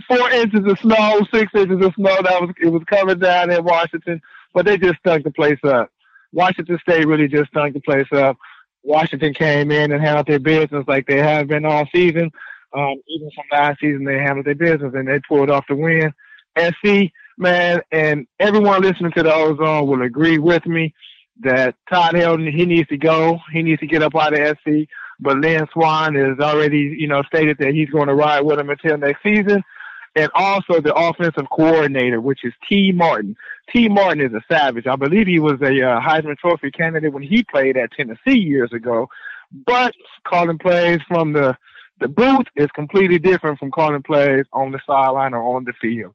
four 0.08 0.30
inches 0.30 0.60
of 0.66 0.78
snow, 0.80 1.20
six 1.32 1.52
inches 1.54 1.84
of 1.84 1.94
snow 1.94 2.16
that 2.22 2.40
was 2.40 2.50
it 2.60 2.68
was 2.68 2.82
coming 2.88 3.18
down 3.18 3.50
in 3.50 3.64
Washington, 3.64 4.20
but 4.52 4.66
they 4.66 4.76
just 4.76 4.98
stunk 4.98 5.24
the 5.24 5.30
place 5.30 5.58
up. 5.64 5.90
Washington 6.32 6.78
State 6.82 7.06
really 7.06 7.28
just 7.28 7.50
stunk 7.50 7.74
the 7.74 7.80
place 7.80 8.08
up. 8.12 8.36
Washington 8.82 9.32
came 9.32 9.70
in 9.70 9.92
and 9.92 10.02
handled 10.02 10.26
their 10.26 10.38
business 10.38 10.84
like 10.86 11.06
they 11.06 11.18
have 11.18 11.48
been 11.48 11.64
all 11.64 11.88
season. 11.94 12.30
Um, 12.76 12.96
even 13.08 13.30
from 13.34 13.44
last 13.52 13.80
season, 13.80 14.04
they 14.04 14.18
handled 14.18 14.46
their 14.46 14.54
business 14.54 14.92
and 14.94 15.08
they 15.08 15.20
pulled 15.28 15.48
off 15.48 15.64
the 15.68 15.76
win. 15.76 16.12
SC, 16.58 17.12
man, 17.38 17.80
and 17.92 18.26
everyone 18.40 18.82
listening 18.82 19.12
to 19.12 19.22
the 19.22 19.32
Ozone 19.32 19.86
will 19.86 20.02
agree 20.02 20.38
with 20.38 20.66
me 20.66 20.92
that 21.40 21.74
Todd 21.90 22.14
Helton, 22.14 22.52
he 22.52 22.66
needs 22.66 22.88
to 22.88 22.96
go. 22.96 23.38
He 23.52 23.62
needs 23.62 23.80
to 23.80 23.86
get 23.86 24.02
up 24.02 24.14
out 24.14 24.38
of 24.38 24.58
SC. 24.58 24.88
But 25.20 25.38
Lynn 25.38 25.66
Swann 25.72 26.14
has 26.14 26.38
already, 26.40 26.96
you 26.98 27.06
know, 27.06 27.22
stated 27.22 27.58
that 27.58 27.72
he's 27.72 27.90
going 27.90 28.08
to 28.08 28.14
ride 28.14 28.42
with 28.42 28.58
him 28.58 28.70
until 28.70 28.98
next 28.98 29.22
season. 29.22 29.62
And 30.16 30.30
also 30.34 30.80
the 30.80 30.94
offensive 30.94 31.46
coordinator, 31.50 32.20
which 32.20 32.44
is 32.44 32.52
Tee 32.68 32.92
Martin. 32.92 33.36
Tee 33.72 33.88
Martin 33.88 34.20
is 34.20 34.32
a 34.32 34.42
savage. 34.48 34.86
I 34.86 34.96
believe 34.96 35.26
he 35.26 35.40
was 35.40 35.60
a 35.60 35.82
uh, 35.82 36.00
Heisman 36.00 36.38
Trophy 36.38 36.70
candidate 36.70 37.12
when 37.12 37.22
he 37.22 37.42
played 37.42 37.76
at 37.76 37.90
Tennessee 37.92 38.38
years 38.38 38.72
ago. 38.72 39.08
But 39.66 39.94
calling 40.26 40.58
plays 40.58 41.00
from 41.08 41.32
the 41.32 41.56
the 42.00 42.08
booth 42.08 42.46
is 42.56 42.68
completely 42.74 43.18
different 43.18 43.58
from 43.58 43.70
calling 43.70 44.02
plays 44.02 44.46
on 44.52 44.72
the 44.72 44.80
sideline 44.86 45.32
or 45.32 45.56
on 45.56 45.64
the 45.64 45.72
field. 45.80 46.14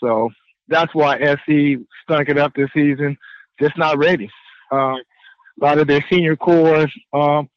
So 0.00 0.30
that's 0.68 0.94
why 0.94 1.18
SC 1.18 1.80
stunk 2.02 2.28
it 2.28 2.38
up 2.38 2.54
this 2.54 2.70
season. 2.74 3.16
Just 3.60 3.78
not 3.78 3.98
ready. 3.98 4.30
Uh, 4.70 4.96
a 4.96 5.64
lot 5.64 5.78
of 5.78 5.86
their 5.86 6.04
senior 6.10 6.36
cores 6.36 6.92
um, 7.12 7.48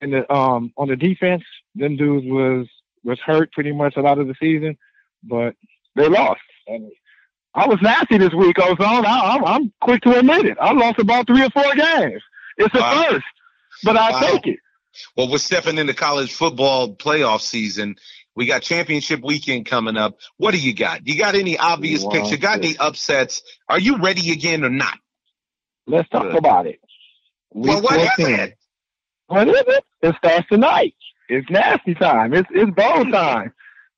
in 0.00 0.10
the 0.10 0.32
um, 0.32 0.72
on 0.76 0.88
the 0.88 0.96
defense, 0.96 1.42
them 1.74 1.96
dudes 1.96 2.26
was 2.26 2.66
was 3.02 3.18
hurt 3.20 3.52
pretty 3.52 3.72
much 3.72 3.96
a 3.96 4.00
lot 4.00 4.18
of 4.18 4.28
the 4.28 4.34
season, 4.40 4.76
but 5.26 5.54
they 5.96 6.08
lost. 6.08 6.40
And 6.66 6.90
I 7.54 7.66
was 7.66 7.78
nasty 7.82 8.18
this 8.18 8.32
week, 8.32 8.58
Ozone. 8.58 9.06
I, 9.06 9.36
I'm, 9.36 9.44
I'm 9.44 9.72
quick 9.80 10.02
to 10.02 10.18
admit 10.18 10.46
it. 10.46 10.58
I 10.60 10.72
lost 10.72 10.98
about 10.98 11.26
three 11.26 11.42
or 11.42 11.50
four 11.50 11.74
games. 11.74 12.22
It's 12.56 12.74
a 12.74 12.78
wow. 12.78 13.06
first, 13.08 13.26
but 13.82 13.96
I 13.96 14.10
wow. 14.10 14.20
take 14.20 14.46
it. 14.46 14.58
Well, 15.16 15.28
we're 15.28 15.38
stepping 15.38 15.78
into 15.78 15.94
college 15.94 16.32
football 16.32 16.94
playoff 16.94 17.40
season. 17.40 17.96
We 18.36 18.46
got 18.46 18.62
championship 18.62 19.22
weekend 19.22 19.66
coming 19.66 19.96
up. 19.96 20.18
What 20.36 20.52
do 20.52 20.58
you 20.58 20.74
got? 20.74 21.06
You 21.06 21.18
got 21.18 21.34
any 21.34 21.56
obvious 21.58 22.04
picks? 22.06 22.30
You 22.30 22.36
got 22.36 22.58
any 22.58 22.76
upsets? 22.78 23.42
Are 23.68 23.78
you 23.78 23.98
ready 23.98 24.32
again 24.32 24.64
or 24.64 24.70
not? 24.70 24.98
Let's 25.86 26.08
talk 26.08 26.22
Good. 26.22 26.36
about 26.36 26.66
it. 26.66 26.80
Week 27.52 27.68
well, 27.68 27.82
what 27.82 28.16
14. 28.16 28.34
is 28.34 28.40
it? 28.40 28.58
What 29.26 29.48
is 29.48 29.54
it? 29.66 29.84
It 30.02 30.14
starts 30.16 30.48
tonight. 30.48 30.94
It's 31.28 31.48
nasty 31.48 31.94
time. 31.94 32.34
It's 32.34 32.48
it's 32.52 32.70
bowl 32.72 33.04
time. 33.06 33.52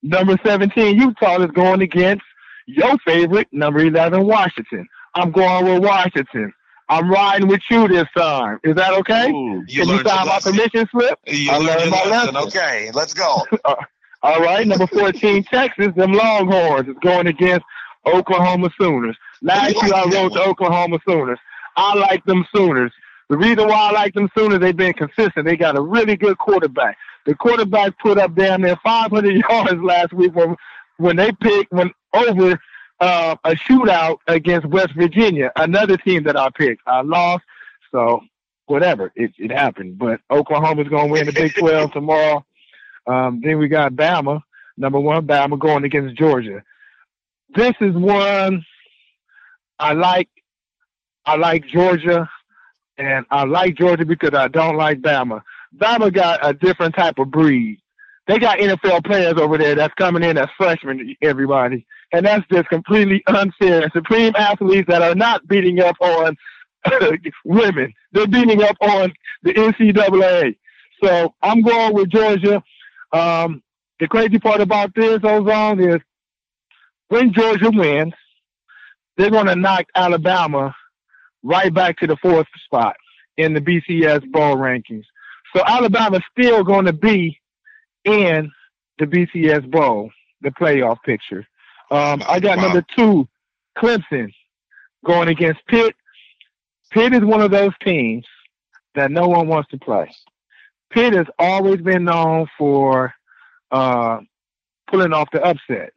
Number 0.07 0.37
17, 0.45 0.97
Utah 0.97 1.41
is 1.41 1.51
going 1.51 1.81
against 1.81 2.23
your 2.65 2.97
favorite, 2.99 3.47
number 3.51 3.79
11, 3.79 4.25
Washington. 4.25 4.87
I'm 5.15 5.31
going 5.31 5.65
with 5.65 5.83
Washington. 5.83 6.53
I'm 6.87 7.11
riding 7.11 7.49
with 7.49 7.59
you 7.69 7.89
this 7.89 8.07
time. 8.15 8.59
Is 8.63 8.75
that 8.75 8.93
okay? 8.93 9.29
Ooh, 9.29 9.65
you 9.67 9.81
Can 9.81 9.89
you 9.89 10.03
sign 10.03 10.27
my 10.27 10.39
permission 10.39 10.87
slip? 10.91 11.19
You 11.27 11.51
I 11.51 11.57
learned, 11.57 11.91
my 11.91 12.05
lesson. 12.05 12.35
lesson. 12.35 12.47
Okay, 12.47 12.91
let's 12.93 13.13
go. 13.13 13.43
All 14.23 14.39
right, 14.39 14.65
number 14.65 14.87
14, 14.87 15.43
Texas, 15.43 15.89
them 15.97 16.13
Longhorns 16.13 16.87
is 16.87 16.95
going 17.01 17.27
against 17.27 17.65
Oklahoma 18.05 18.69
Sooners. 18.79 19.17
Last 19.41 19.75
year 19.83 19.93
I 19.93 20.05
wrote 20.05 20.33
the 20.33 20.41
Oklahoma 20.41 20.99
Sooners. 21.05 21.39
I 21.75 21.95
like 21.95 22.23
them 22.23 22.45
Sooners. 22.55 22.93
The 23.29 23.37
reason 23.37 23.67
why 23.67 23.89
I 23.89 23.91
like 23.91 24.13
them 24.13 24.29
Sooners, 24.35 24.59
they've 24.59 24.75
been 24.75 24.93
consistent. 24.93 25.45
They 25.45 25.57
got 25.57 25.77
a 25.77 25.81
really 25.81 26.15
good 26.15 26.37
quarterback. 26.37 26.97
The 27.25 27.35
quarterback 27.35 27.99
put 27.99 28.17
up 28.17 28.35
damn 28.35 28.61
near 28.61 28.77
500 28.83 29.35
yards 29.49 29.81
last 29.81 30.13
week 30.13 30.33
when 30.33 30.55
when 30.97 31.15
they 31.15 31.31
picked 31.31 31.71
when 31.71 31.91
over 32.13 32.59
uh, 32.99 33.35
a 33.43 33.51
shootout 33.51 34.17
against 34.27 34.65
West 34.67 34.93
Virginia, 34.95 35.51
another 35.55 35.97
team 35.97 36.23
that 36.23 36.37
I 36.37 36.49
picked. 36.49 36.81
I 36.87 37.01
lost, 37.01 37.43
so 37.91 38.21
whatever 38.65 39.11
it, 39.15 39.31
it 39.37 39.51
happened. 39.51 39.97
But 39.97 40.21
Oklahoma's 40.31 40.87
going 40.87 41.07
to 41.07 41.11
win 41.11 41.25
the 41.25 41.33
Big 41.33 41.53
12 41.55 41.91
tomorrow. 41.91 42.45
Um, 43.05 43.41
then 43.43 43.59
we 43.59 43.67
got 43.67 43.93
Bama, 43.93 44.41
number 44.77 44.99
one, 44.99 45.27
Bama 45.27 45.59
going 45.59 45.83
against 45.83 46.15
Georgia. 46.15 46.63
This 47.55 47.73
is 47.79 47.93
one 47.95 48.65
I 49.79 49.93
like 49.93 50.29
I 51.25 51.35
like 51.35 51.67
Georgia, 51.67 52.29
and 52.97 53.25
I 53.29 53.45
like 53.45 53.75
Georgia 53.75 54.05
because 54.05 54.33
I 54.33 54.47
don't 54.47 54.77
like 54.77 55.01
Bama. 55.01 55.41
Bama 55.77 56.13
got 56.13 56.39
a 56.41 56.53
different 56.53 56.95
type 56.95 57.19
of 57.19 57.31
breed. 57.31 57.79
They 58.27 58.39
got 58.39 58.59
NFL 58.59 59.05
players 59.05 59.35
over 59.37 59.57
there 59.57 59.75
that's 59.75 59.93
coming 59.93 60.23
in 60.23 60.37
as 60.37 60.47
freshmen, 60.57 61.15
everybody. 61.21 61.85
And 62.11 62.25
that's 62.25 62.45
just 62.51 62.67
completely 62.69 63.23
unfair. 63.27 63.89
Supreme 63.93 64.33
athletes 64.35 64.87
that 64.89 65.01
are 65.01 65.15
not 65.15 65.47
beating 65.47 65.79
up 65.79 65.95
on 66.01 66.35
women. 67.45 67.93
They're 68.11 68.27
beating 68.27 68.63
up 68.63 68.75
on 68.81 69.13
the 69.43 69.53
NCAA. 69.53 70.57
So 71.03 71.33
I'm 71.41 71.61
going 71.61 71.93
with 71.93 72.09
Georgia. 72.09 72.61
Um, 73.13 73.61
the 73.99 74.07
crazy 74.07 74.39
part 74.39 74.61
about 74.61 74.93
this, 74.95 75.19
Ozone, 75.23 75.79
is 75.79 76.01
when 77.07 77.33
Georgia 77.33 77.71
wins, 77.73 78.13
they're 79.15 79.31
going 79.31 79.47
to 79.47 79.55
knock 79.55 79.85
Alabama 79.95 80.75
right 81.47 81.73
back 81.73 81.97
to 81.99 82.07
the 82.07 82.17
fourth 82.17 82.47
spot 82.65 82.95
in 83.37 83.53
the 83.53 83.61
BCS 83.61 84.29
bowl 84.31 84.57
rankings. 84.57 85.05
So 85.55 85.63
Alabama's 85.65 86.23
still 86.37 86.63
going 86.63 86.85
to 86.85 86.93
be 86.93 87.39
in 88.03 88.51
the 88.99 89.05
BCS 89.05 89.69
bowl, 89.71 90.11
the 90.41 90.49
playoff 90.49 90.97
picture. 91.03 91.47
Um, 91.89 92.21
I 92.27 92.39
got 92.39 92.57
wow. 92.57 92.63
number 92.63 92.85
two, 92.95 93.27
Clemson, 93.77 94.31
going 95.05 95.29
against 95.29 95.65
Pitt. 95.67 95.95
Pitt 96.91 97.13
is 97.13 97.23
one 97.23 97.41
of 97.41 97.51
those 97.51 97.71
teams 97.83 98.25
that 98.95 99.11
no 99.11 99.27
one 99.27 99.47
wants 99.47 99.69
to 99.71 99.77
play. 99.77 100.11
Pitt 100.89 101.13
has 101.13 101.27
always 101.39 101.81
been 101.81 102.03
known 102.05 102.47
for 102.57 103.13
uh, 103.71 104.19
pulling 104.89 105.13
off 105.13 105.29
the 105.31 105.41
upset. 105.41 105.91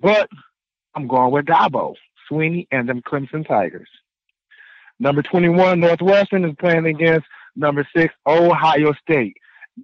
But 0.00 0.28
I'm 0.94 1.06
going 1.06 1.32
with 1.32 1.46
Dabo, 1.46 1.94
Swinney 2.30 2.66
and 2.70 2.88
them 2.88 3.02
Clemson 3.02 3.46
Tigers. 3.46 3.88
Number 5.00 5.22
21, 5.22 5.80
Northwestern 5.80 6.44
is 6.44 6.54
playing 6.60 6.86
against 6.86 7.26
number 7.56 7.88
six, 7.96 8.14
Ohio 8.26 8.92
State, 9.02 9.36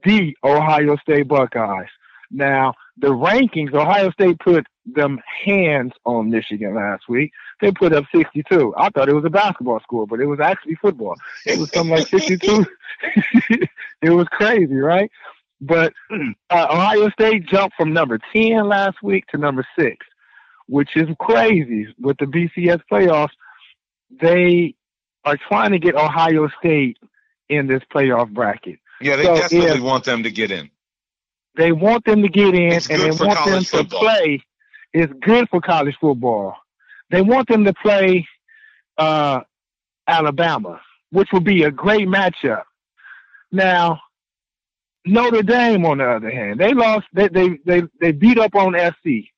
the 0.04 0.36
Ohio 0.44 0.96
State 0.96 1.26
Buckeyes. 1.26 1.88
Now, 2.30 2.74
the 2.98 3.08
rankings, 3.08 3.72
Ohio 3.74 4.10
State 4.10 4.38
put 4.40 4.66
them 4.84 5.18
hands 5.44 5.92
on 6.04 6.30
Michigan 6.30 6.74
last 6.74 7.08
week. 7.08 7.32
They 7.60 7.72
put 7.72 7.92
up 7.92 8.04
62. 8.14 8.74
I 8.76 8.90
thought 8.90 9.08
it 9.08 9.14
was 9.14 9.24
a 9.24 9.30
basketball 9.30 9.80
score, 9.80 10.06
but 10.06 10.20
it 10.20 10.26
was 10.26 10.40
actually 10.40 10.76
football. 10.76 11.16
It 11.46 11.58
was 11.58 11.70
something 11.70 11.96
like 11.96 12.08
62. 12.08 12.66
it 14.02 14.10
was 14.10 14.26
crazy, 14.30 14.74
right? 14.74 15.10
But 15.60 15.92
uh, 16.50 16.66
Ohio 16.70 17.08
State 17.10 17.46
jumped 17.46 17.76
from 17.76 17.92
number 17.92 18.18
10 18.32 18.68
last 18.68 19.02
week 19.02 19.26
to 19.28 19.38
number 19.38 19.66
six, 19.78 20.04
which 20.66 20.96
is 20.96 21.08
crazy. 21.18 21.86
With 21.98 22.18
the 22.18 22.26
BCS 22.26 22.82
playoffs, 22.90 23.30
they 24.20 24.74
are 25.26 25.36
trying 25.36 25.72
to 25.72 25.78
get 25.78 25.96
Ohio 25.96 26.48
State 26.58 26.98
in 27.48 27.66
this 27.66 27.82
playoff 27.92 28.32
bracket. 28.32 28.78
Yeah, 29.00 29.16
they 29.16 29.24
so 29.24 29.34
definitely 29.34 29.80
want 29.80 30.04
them 30.04 30.22
to 30.22 30.30
get 30.30 30.50
in. 30.50 30.70
They 31.56 31.72
want 31.72 32.04
them 32.04 32.22
to 32.22 32.28
get 32.28 32.54
in, 32.54 32.72
and 32.72 32.82
they 32.84 33.10
want 33.10 33.44
them 33.44 33.64
football. 33.64 34.00
to 34.00 34.06
play. 34.06 34.42
It's 34.94 35.12
good 35.20 35.48
for 35.50 35.60
college 35.60 35.96
football. 36.00 36.56
They 37.10 37.22
want 37.22 37.48
them 37.48 37.64
to 37.64 37.74
play 37.74 38.26
uh, 38.96 39.40
Alabama, 40.06 40.80
which 41.10 41.28
will 41.32 41.40
be 41.40 41.64
a 41.64 41.70
great 41.70 42.08
matchup. 42.08 42.62
Now, 43.52 44.00
Notre 45.04 45.42
Dame, 45.42 45.84
on 45.86 45.98
the 45.98 46.08
other 46.08 46.30
hand, 46.30 46.60
they 46.60 46.72
lost. 46.72 47.06
They 47.12 47.28
they 47.28 47.58
they, 47.64 47.82
they 48.00 48.12
beat 48.12 48.38
up 48.38 48.54
on 48.54 48.74
SC. 48.74 49.28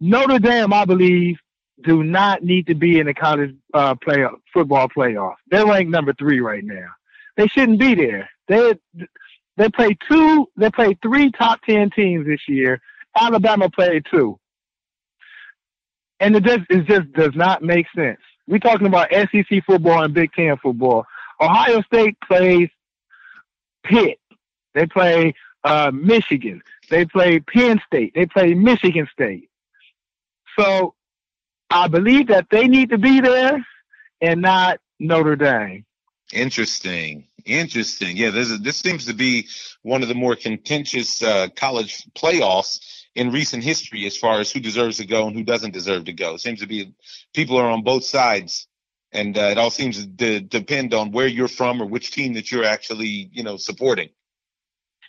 Notre 0.00 0.38
Dame, 0.38 0.72
I 0.72 0.84
believe, 0.84 1.38
do 1.80 2.02
not 2.02 2.42
need 2.42 2.66
to 2.66 2.74
be 2.74 2.98
in 2.98 3.06
the 3.06 3.14
college 3.14 3.54
uh, 3.74 3.94
playoff 3.94 4.36
football 4.52 4.88
playoff. 4.88 5.34
They're 5.50 5.66
ranked 5.66 5.90
number 5.90 6.12
three 6.12 6.40
right 6.40 6.64
now. 6.64 6.88
They 7.36 7.46
shouldn't 7.48 7.78
be 7.78 7.94
there. 7.94 8.28
They 8.48 8.74
they 9.56 9.68
play 9.68 9.96
two. 10.08 10.48
They 10.56 10.70
play 10.70 10.96
three 11.02 11.30
top 11.30 11.60
ten 11.62 11.90
teams 11.90 12.26
this 12.26 12.48
year. 12.48 12.80
Alabama 13.16 13.70
played 13.70 14.06
two, 14.10 14.38
and 16.20 16.36
it 16.36 16.44
just 16.44 16.64
it 16.70 16.86
just 16.86 17.12
does 17.12 17.34
not 17.34 17.62
make 17.62 17.86
sense. 17.94 18.20
We're 18.46 18.58
talking 18.58 18.86
about 18.86 19.10
SEC 19.12 19.64
football 19.66 20.02
and 20.02 20.12
Big 20.12 20.32
Ten 20.32 20.56
football. 20.58 21.06
Ohio 21.40 21.80
State 21.82 22.16
plays 22.26 22.68
Pitt. 23.84 24.18
They 24.74 24.86
play 24.86 25.34
uh, 25.64 25.90
Michigan. 25.92 26.62
They 26.90 27.04
play 27.04 27.40
Penn 27.40 27.80
State. 27.86 28.12
They 28.14 28.26
play 28.26 28.54
Michigan 28.54 29.08
State. 29.12 29.48
So 30.58 30.94
I 31.72 31.88
believe 31.88 32.28
that 32.28 32.46
they 32.50 32.68
need 32.68 32.90
to 32.90 32.98
be 32.98 33.20
there 33.20 33.64
and 34.20 34.42
not 34.42 34.78
Notre 35.00 35.36
Dame. 35.36 35.84
Interesting. 36.32 37.26
Interesting. 37.44 38.16
Yeah, 38.16 38.30
this, 38.30 38.56
this 38.60 38.76
seems 38.76 39.06
to 39.06 39.14
be 39.14 39.48
one 39.82 40.02
of 40.02 40.08
the 40.08 40.14
more 40.14 40.36
contentious 40.36 41.22
uh, 41.22 41.48
college 41.56 42.04
playoffs 42.14 42.78
in 43.14 43.32
recent 43.32 43.64
history 43.64 44.06
as 44.06 44.16
far 44.16 44.40
as 44.40 44.50
who 44.50 44.60
deserves 44.60 44.98
to 44.98 45.06
go 45.06 45.26
and 45.26 45.36
who 45.36 45.42
doesn't 45.42 45.72
deserve 45.72 46.04
to 46.04 46.12
go. 46.12 46.34
It 46.34 46.40
seems 46.40 46.60
to 46.60 46.66
be 46.66 46.94
people 47.34 47.56
are 47.56 47.70
on 47.70 47.82
both 47.82 48.04
sides, 48.04 48.68
and 49.12 49.36
uh, 49.36 49.48
it 49.50 49.58
all 49.58 49.70
seems 49.70 50.06
to 50.06 50.40
depend 50.40 50.94
on 50.94 51.10
where 51.10 51.26
you're 51.26 51.48
from 51.48 51.82
or 51.82 51.86
which 51.86 52.12
team 52.12 52.34
that 52.34 52.50
you're 52.50 52.64
actually, 52.64 53.28
you 53.32 53.42
know, 53.42 53.56
supporting. 53.56 54.08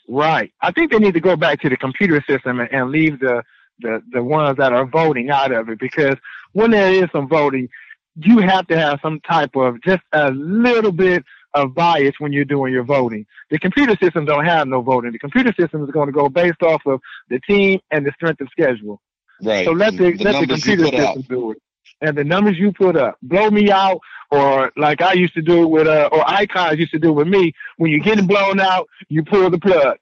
Right. 0.10 0.52
I 0.62 0.72
think 0.72 0.92
they 0.92 1.00
need 1.00 1.14
to 1.14 1.22
go 1.22 1.36
back 1.36 1.62
to 1.62 1.70
the 1.70 1.78
computer 1.78 2.22
system 2.28 2.60
and, 2.60 2.70
and 2.74 2.90
leave 2.90 3.20
the, 3.20 3.44
the 3.80 4.02
the 4.12 4.24
ones 4.24 4.58
that 4.58 4.74
are 4.74 4.86
voting 4.86 5.30
out 5.30 5.52
of 5.52 5.70
it 5.70 5.80
because 5.80 6.16
when 6.54 6.72
there 6.72 6.92
is 6.92 7.10
some 7.12 7.28
voting, 7.28 7.70
you 8.16 8.40
have 8.40 8.68
to 8.68 8.78
have 8.78 9.00
some 9.02 9.20
type 9.22 9.56
of 9.56 9.82
just 9.82 10.04
a 10.12 10.32
little 10.32 10.92
bit 10.92 11.24
of 11.54 11.76
bias 11.76 12.16
when 12.20 12.34
you're 12.34 12.46
doing 12.46 12.74
your 12.74 12.84
voting. 12.84 13.26
The 13.50 13.60
computer 13.60 13.96
system 14.02 14.26
don't 14.26 14.46
have 14.46 14.68
no 14.68 14.82
voting. 14.82 15.12
The 15.12 15.20
computer 15.20 15.54
system 15.60 15.84
is 15.84 15.92
going 15.92 16.08
to 16.08 16.14
go 16.14 16.30
based 16.30 16.62
off 16.64 16.82
of 16.86 17.00
the 17.30 17.40
team 17.42 17.80
and 17.92 18.06
the 18.06 18.12
strength 18.16 18.42
of 18.42 18.48
schedule. 18.52 19.02
Right. 19.42 19.66
So 19.66 19.72
let 19.72 19.98
the, 19.98 20.14
the 20.14 20.24
let 20.24 20.42
the 20.42 20.48
computer 20.48 20.86
system 20.86 21.00
out. 21.02 21.28
do 21.28 21.52
it. 21.52 21.58
And 22.02 22.18
the 22.18 22.24
numbers 22.24 22.58
you 22.58 22.72
put 22.72 22.96
up, 22.96 23.18
blow 23.22 23.50
me 23.50 23.72
out, 23.72 24.00
or 24.32 24.72
like 24.76 25.02
I 25.02 25.14
used 25.14 25.36
to 25.36 25.42
do 25.42 25.68
with, 25.68 25.88
uh, 25.88 26.10
or 26.12 26.28
icons 26.30 26.80
used 26.80 26.92
to 26.92 27.00
do 27.00 27.14
with 27.14 27.28
me. 27.28 27.54
When 27.78 27.92
you're 27.92 28.00
getting 28.02 28.26
blown 28.28 28.60
out, 28.60 28.90
you 29.10 29.24
pull 29.24 29.50
the 29.50 29.60
plug. 29.60 29.98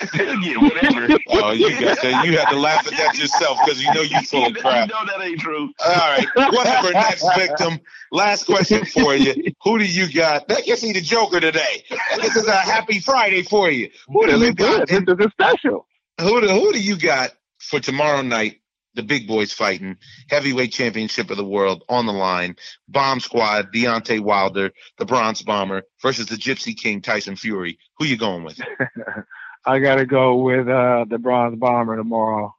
yeah, 0.14 0.56
whatever. 0.56 1.18
oh, 1.28 1.52
you 1.52 1.70
got 1.80 1.98
to, 1.98 2.08
you 2.24 2.36
had 2.36 2.50
to 2.50 2.58
laugh 2.58 2.84
at 2.86 2.96
that 2.98 3.16
yourself 3.16 3.58
because 3.64 3.80
you 3.80 3.92
know 3.94 4.02
you 4.02 4.20
full 4.22 4.46
of 4.46 4.54
crap. 4.54 4.88
You 4.88 4.94
know 4.94 5.06
that 5.06 5.24
ain't 5.24 5.40
true. 5.40 5.70
All 5.84 5.94
right, 5.94 6.26
whatever. 6.34 6.92
Next 6.92 7.24
victim. 7.36 7.78
Last 8.10 8.44
question 8.44 8.84
for 8.84 9.14
you. 9.14 9.52
Who 9.62 9.78
do 9.78 9.84
you 9.84 10.12
got? 10.12 10.48
That 10.48 10.64
gets 10.64 10.82
you 10.82 10.92
the 10.92 11.00
Joker 11.00 11.38
today. 11.40 11.84
This 12.20 12.34
is 12.34 12.46
a 12.46 12.56
happy 12.56 12.98
Friday 12.98 13.42
for 13.42 13.70
you. 13.70 13.90
Who 14.08 14.26
do 14.26 14.38
you 14.38 14.52
got? 14.52 14.88
This 14.88 15.02
is 15.02 15.26
a 15.26 15.30
special. 15.30 15.86
Who 16.20 16.40
do, 16.40 16.48
who 16.48 16.72
do 16.72 16.80
you 16.80 16.96
got 16.96 17.30
for 17.58 17.78
tomorrow 17.78 18.22
night? 18.22 18.60
The 18.94 19.02
big 19.02 19.26
boys 19.26 19.52
fighting 19.52 19.96
heavyweight 20.30 20.72
championship 20.72 21.28
of 21.30 21.36
the 21.36 21.44
world 21.44 21.82
on 21.88 22.06
the 22.06 22.12
line. 22.12 22.54
Bomb 22.88 23.18
Squad, 23.18 23.72
Deontay 23.74 24.20
Wilder, 24.20 24.70
the 24.98 25.04
Bronze 25.04 25.42
Bomber 25.42 25.82
versus 26.00 26.26
the 26.26 26.36
Gypsy 26.36 26.76
King 26.76 27.00
Tyson 27.02 27.34
Fury. 27.34 27.76
Who 27.98 28.04
you 28.04 28.16
going 28.16 28.44
with? 28.44 28.60
I 29.66 29.78
gotta 29.78 30.04
go 30.06 30.36
with 30.36 30.68
uh, 30.68 31.06
the 31.08 31.18
Bronze 31.18 31.58
Bomber 31.58 31.96
tomorrow. 31.96 32.54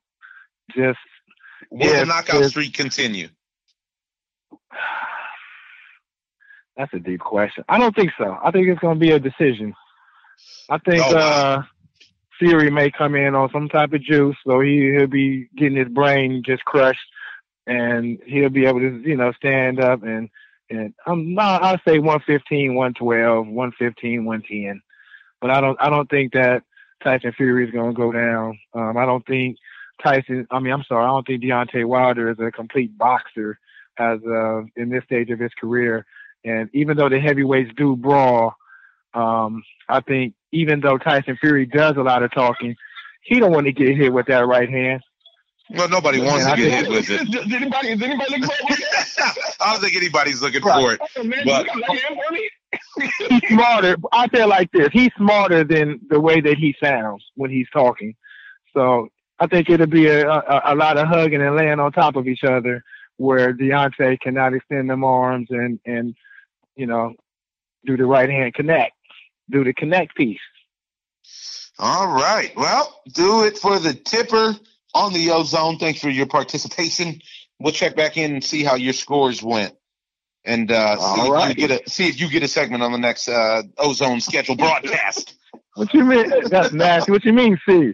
Just 0.75 0.99
will 1.69 1.99
the 1.99 2.05
knockout 2.05 2.45
streak 2.45 2.73
continue? 2.73 3.29
That's 6.77 6.93
a 6.93 6.99
deep 6.99 7.21
question. 7.21 7.63
I 7.69 7.77
don't 7.77 7.95
think 7.95 8.11
so. 8.17 8.37
I 8.43 8.51
think 8.51 8.67
it's 8.67 8.79
gonna 8.79 8.99
be 8.99 9.11
a 9.11 9.19
decision. 9.19 9.73
I 10.69 10.77
think 10.79 11.03
oh, 11.05 11.17
uh, 11.17 11.61
Fury 12.39 12.69
may 12.69 12.91
come 12.91 13.15
in 13.15 13.35
on 13.35 13.49
some 13.51 13.69
type 13.69 13.93
of 13.93 14.01
juice, 14.01 14.35
so 14.45 14.59
he 14.59 14.91
he'll 14.91 15.07
be 15.07 15.47
getting 15.55 15.77
his 15.77 15.87
brain 15.87 16.43
just 16.45 16.65
crushed, 16.65 16.99
and 17.67 18.19
he'll 18.25 18.49
be 18.49 18.65
able 18.65 18.79
to 18.79 19.01
you 19.05 19.15
know 19.15 19.31
stand 19.33 19.79
up 19.79 20.03
and 20.03 20.29
and 20.69 20.93
I'm 21.05 21.33
not 21.33 21.63
I'll 21.63 21.79
say 21.87 21.99
115, 21.99 22.75
112, 22.75 23.47
115, 23.47 24.25
110, 24.25 24.81
but 25.39 25.51
I 25.51 25.61
don't 25.61 25.77
I 25.79 25.89
don't 25.89 26.09
think 26.09 26.33
that 26.33 26.63
Tyson 27.05 27.31
Fury 27.37 27.65
is 27.65 27.71
going 27.71 27.91
to 27.91 27.95
go 27.95 28.11
down. 28.11 28.59
Um, 28.73 28.97
I 28.97 29.05
don't 29.05 29.25
think 29.25 29.57
Tyson. 30.03 30.47
I 30.51 30.59
mean, 30.59 30.73
I'm 30.73 30.83
sorry. 30.83 31.05
I 31.05 31.07
don't 31.07 31.25
think 31.25 31.43
Deontay 31.43 31.85
Wilder 31.85 32.31
is 32.31 32.37
a 32.39 32.51
complete 32.51 32.97
boxer 32.97 33.59
as 33.97 34.19
uh, 34.27 34.63
in 34.75 34.89
this 34.89 35.03
stage 35.05 35.29
of 35.29 35.39
his 35.39 35.51
career. 35.59 36.05
And 36.43 36.69
even 36.73 36.97
though 36.97 37.09
the 37.09 37.19
heavyweights 37.19 37.71
do 37.77 37.95
brawl, 37.95 38.55
um, 39.13 39.63
I 39.87 40.01
think 40.01 40.33
even 40.51 40.81
though 40.81 40.97
Tyson 40.97 41.37
Fury 41.39 41.65
does 41.65 41.95
a 41.95 42.01
lot 42.01 42.23
of 42.23 42.31
talking, 42.33 42.75
he 43.21 43.39
don't 43.39 43.51
want 43.51 43.67
to 43.67 43.71
get 43.71 43.95
hit 43.95 44.11
with 44.11 44.25
that 44.27 44.45
right 44.45 44.69
hand. 44.69 45.01
Well, 45.69 45.89
nobody 45.89 46.19
wants 46.19 46.45
man, 46.45 46.57
to 46.57 46.63
get 46.63 46.71
hit 46.71 46.89
with 46.89 47.09
it. 47.09 47.21
Is 47.21 47.53
anybody, 47.53 47.91
is 47.91 48.01
anybody 48.01 48.37
looking 48.37 48.43
for 48.43 48.53
it? 48.69 48.79
I 49.59 49.71
don't 49.71 49.81
think 49.81 49.95
anybody's 49.95 50.41
looking 50.41 50.61
right. 50.61 50.79
for 50.79 50.93
it. 50.93 51.11
Oh, 51.17 51.23
man, 51.23 51.41
but, 51.43 51.67
he's 53.29 53.41
smarter. 53.49 53.97
I 54.11 54.27
feel 54.27 54.47
like 54.47 54.71
this. 54.71 54.89
He's 54.91 55.11
smarter 55.17 55.63
than 55.63 55.99
the 56.09 56.19
way 56.19 56.41
that 56.41 56.57
he 56.57 56.75
sounds 56.81 57.23
when 57.35 57.51
he's 57.51 57.67
talking. 57.71 58.15
So 58.73 59.09
I 59.39 59.47
think 59.47 59.69
it'll 59.69 59.87
be 59.87 60.07
a, 60.07 60.29
a, 60.29 60.61
a 60.65 60.75
lot 60.75 60.97
of 60.97 61.07
hugging 61.07 61.41
and 61.41 61.55
laying 61.55 61.79
on 61.79 61.91
top 61.91 62.15
of 62.15 62.27
each 62.27 62.43
other 62.43 62.83
where 63.17 63.53
Deontay 63.53 64.19
cannot 64.19 64.53
extend 64.53 64.89
them 64.89 65.03
arms 65.03 65.47
and, 65.49 65.79
and, 65.85 66.15
you 66.75 66.85
know, 66.85 67.13
do 67.85 67.95
the 67.95 68.05
right 68.05 68.29
hand 68.29 68.53
connect, 68.53 68.93
do 69.49 69.63
the 69.63 69.73
connect 69.73 70.15
piece. 70.15 70.39
All 71.79 72.07
right. 72.07 72.51
Well, 72.55 73.01
do 73.13 73.43
it 73.43 73.57
for 73.57 73.79
the 73.79 73.93
tipper 73.93 74.55
on 74.93 75.13
the 75.13 75.31
ozone. 75.31 75.77
Thanks 75.77 76.01
for 76.01 76.09
your 76.09 76.25
participation. 76.25 77.21
We'll 77.59 77.73
check 77.73 77.95
back 77.95 78.17
in 78.17 78.33
and 78.33 78.43
see 78.43 78.63
how 78.63 78.75
your 78.75 78.93
scores 78.93 79.41
went 79.41 79.75
and 80.45 80.71
uh, 80.71 80.97
see, 80.97 81.29
right. 81.29 81.51
if 81.51 81.57
you 81.57 81.67
get 81.67 81.87
a, 81.87 81.89
see 81.89 82.07
if 82.07 82.19
you 82.19 82.29
get 82.29 82.43
a 82.43 82.47
segment 82.47 82.83
on 82.83 82.91
the 82.91 82.97
next 82.97 83.27
uh, 83.27 83.63
Ozone 83.77 84.21
schedule 84.21 84.55
broadcast. 84.55 85.35
what 85.75 85.93
you 85.93 86.03
mean? 86.03 86.31
That's 86.49 86.73
nasty. 86.73 87.11
What 87.11 87.25
you 87.25 87.33
mean, 87.33 87.57
see? 87.67 87.93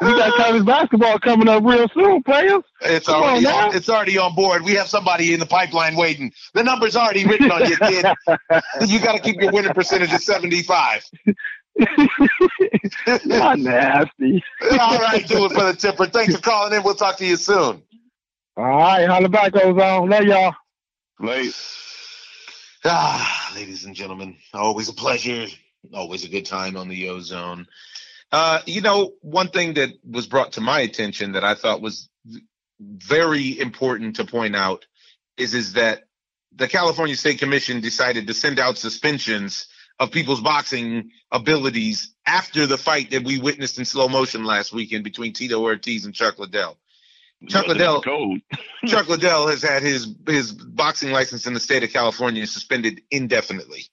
We 0.00 0.08
got 0.08 0.34
college 0.34 0.66
basketball 0.66 1.20
coming 1.20 1.48
up 1.48 1.62
real 1.64 1.88
soon, 1.94 2.22
players. 2.24 2.62
It's 2.80 3.06
Come 3.06 3.22
already 3.22 3.46
on, 3.46 3.68
on, 3.68 3.76
it's 3.76 3.88
already 3.88 4.18
on 4.18 4.34
board. 4.34 4.64
We 4.64 4.72
have 4.74 4.88
somebody 4.88 5.32
in 5.32 5.40
the 5.40 5.46
pipeline 5.46 5.94
waiting. 5.94 6.32
The 6.52 6.64
number's 6.64 6.96
already 6.96 7.24
written 7.24 7.50
on 7.52 7.64
you, 7.68 7.76
kid. 7.76 8.04
you 8.88 8.98
got 8.98 9.12
to 9.12 9.20
keep 9.20 9.40
your 9.40 9.52
winning 9.52 9.72
percentage 9.72 10.12
at 10.12 10.22
seventy 10.22 10.62
five. 10.62 11.04
Not 13.24 13.60
nasty. 13.60 14.42
All 14.80 14.98
right, 14.98 15.26
do 15.26 15.44
it 15.44 15.52
for 15.52 15.64
the 15.64 15.76
tipper. 15.78 16.06
Thanks 16.06 16.34
for 16.34 16.42
calling 16.42 16.72
in. 16.72 16.82
We'll 16.82 16.96
talk 16.96 17.16
to 17.18 17.26
you 17.26 17.36
soon. 17.36 17.82
All 18.56 18.64
right, 18.64 19.06
holla 19.06 19.28
back, 19.28 19.54
Ozone. 19.56 20.10
Love 20.10 20.24
y'all. 20.24 20.54
Late. 21.20 21.54
Ah, 22.84 23.52
ladies 23.54 23.84
and 23.84 23.94
gentlemen, 23.94 24.36
always 24.52 24.88
a 24.88 24.92
pleasure. 24.92 25.46
Always 25.92 26.24
a 26.24 26.28
good 26.28 26.46
time 26.46 26.76
on 26.76 26.88
the 26.88 27.08
ozone. 27.08 27.66
Uh, 28.32 28.60
you 28.66 28.80
know, 28.80 29.12
one 29.20 29.48
thing 29.48 29.74
that 29.74 29.90
was 30.08 30.26
brought 30.26 30.52
to 30.52 30.60
my 30.60 30.80
attention 30.80 31.32
that 31.32 31.44
I 31.44 31.54
thought 31.54 31.80
was 31.80 32.08
very 32.80 33.58
important 33.58 34.16
to 34.16 34.24
point 34.24 34.56
out 34.56 34.86
is 35.36 35.54
is 35.54 35.74
that 35.74 36.04
the 36.56 36.68
California 36.68 37.16
State 37.16 37.38
Commission 37.38 37.80
decided 37.80 38.26
to 38.26 38.34
send 38.34 38.58
out 38.58 38.78
suspensions 38.78 39.66
of 39.98 40.10
people's 40.10 40.40
boxing 40.40 41.10
abilities 41.30 42.14
after 42.26 42.66
the 42.66 42.78
fight 42.78 43.10
that 43.10 43.24
we 43.24 43.38
witnessed 43.38 43.78
in 43.78 43.84
slow 43.84 44.08
motion 44.08 44.44
last 44.44 44.72
weekend 44.72 45.04
between 45.04 45.32
Tito 45.32 45.62
Ortiz 45.62 46.04
and 46.04 46.14
Chuck 46.14 46.38
Liddell. 46.38 46.76
Chuck 47.48 47.66
Liddell, 47.66 48.02
Chuck 48.86 49.08
Liddell 49.08 49.48
has 49.48 49.62
had 49.62 49.82
his 49.82 50.14
his 50.26 50.52
boxing 50.52 51.10
license 51.10 51.46
in 51.46 51.54
the 51.54 51.60
state 51.60 51.82
of 51.82 51.92
California 51.92 52.46
suspended 52.46 53.02
indefinitely. 53.10 53.86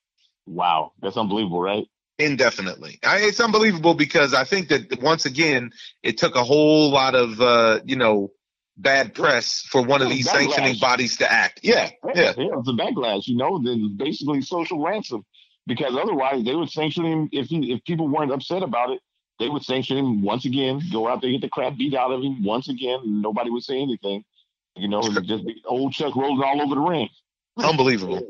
Wow, 0.45 0.93
that's 1.01 1.17
unbelievable, 1.17 1.61
right? 1.61 1.85
Indefinitely. 2.17 2.99
I, 3.03 3.19
it's 3.19 3.39
unbelievable 3.39 3.93
because 3.93 4.33
I 4.33 4.43
think 4.43 4.69
that 4.69 5.01
once 5.01 5.25
again 5.25 5.71
it 6.03 6.17
took 6.17 6.35
a 6.35 6.43
whole 6.43 6.91
lot 6.91 7.15
of 7.15 7.39
uh, 7.41 7.79
you 7.85 7.95
know 7.95 8.31
bad 8.77 9.13
press 9.13 9.61
for 9.61 9.81
one 9.81 10.01
of 10.01 10.09
these 10.09 10.27
backlash. 10.27 10.31
sanctioning 10.33 10.79
bodies 10.79 11.17
to 11.17 11.31
act. 11.31 11.61
Yeah, 11.63 11.89
yeah, 12.13 12.33
yeah. 12.37 12.57
It's 12.57 12.69
a 12.69 12.73
backlash. 12.73 13.27
You 13.27 13.37
know, 13.37 13.61
then 13.63 13.95
basically 13.97 14.41
social 14.41 14.83
ransom 14.83 15.25
because 15.67 15.95
otherwise 15.95 16.43
they 16.43 16.55
would 16.55 16.69
sanction 16.69 17.05
him 17.05 17.29
if 17.31 17.47
he, 17.47 17.71
if 17.71 17.83
people 17.83 18.07
weren't 18.07 18.31
upset 18.31 18.63
about 18.63 18.91
it 18.91 18.99
they 19.41 19.49
would 19.49 19.63
sanction 19.63 19.97
him 19.97 20.21
once 20.21 20.45
again, 20.45 20.81
go 20.91 21.07
out 21.07 21.21
there, 21.21 21.31
get 21.31 21.41
the 21.41 21.49
crap 21.49 21.75
beat 21.77 21.95
out 21.95 22.11
of 22.11 22.21
him 22.21 22.43
once 22.43 22.69
again, 22.69 22.99
and 23.03 23.21
nobody 23.21 23.49
would 23.49 23.63
say 23.63 23.81
anything. 23.81 24.23
You 24.77 24.87
know, 24.87 25.01
just 25.01 25.43
old 25.65 25.91
Chuck 25.93 26.15
rolling 26.15 26.41
all 26.41 26.61
over 26.61 26.75
the 26.75 26.81
ring. 26.81 27.09
Unbelievable. 27.57 28.25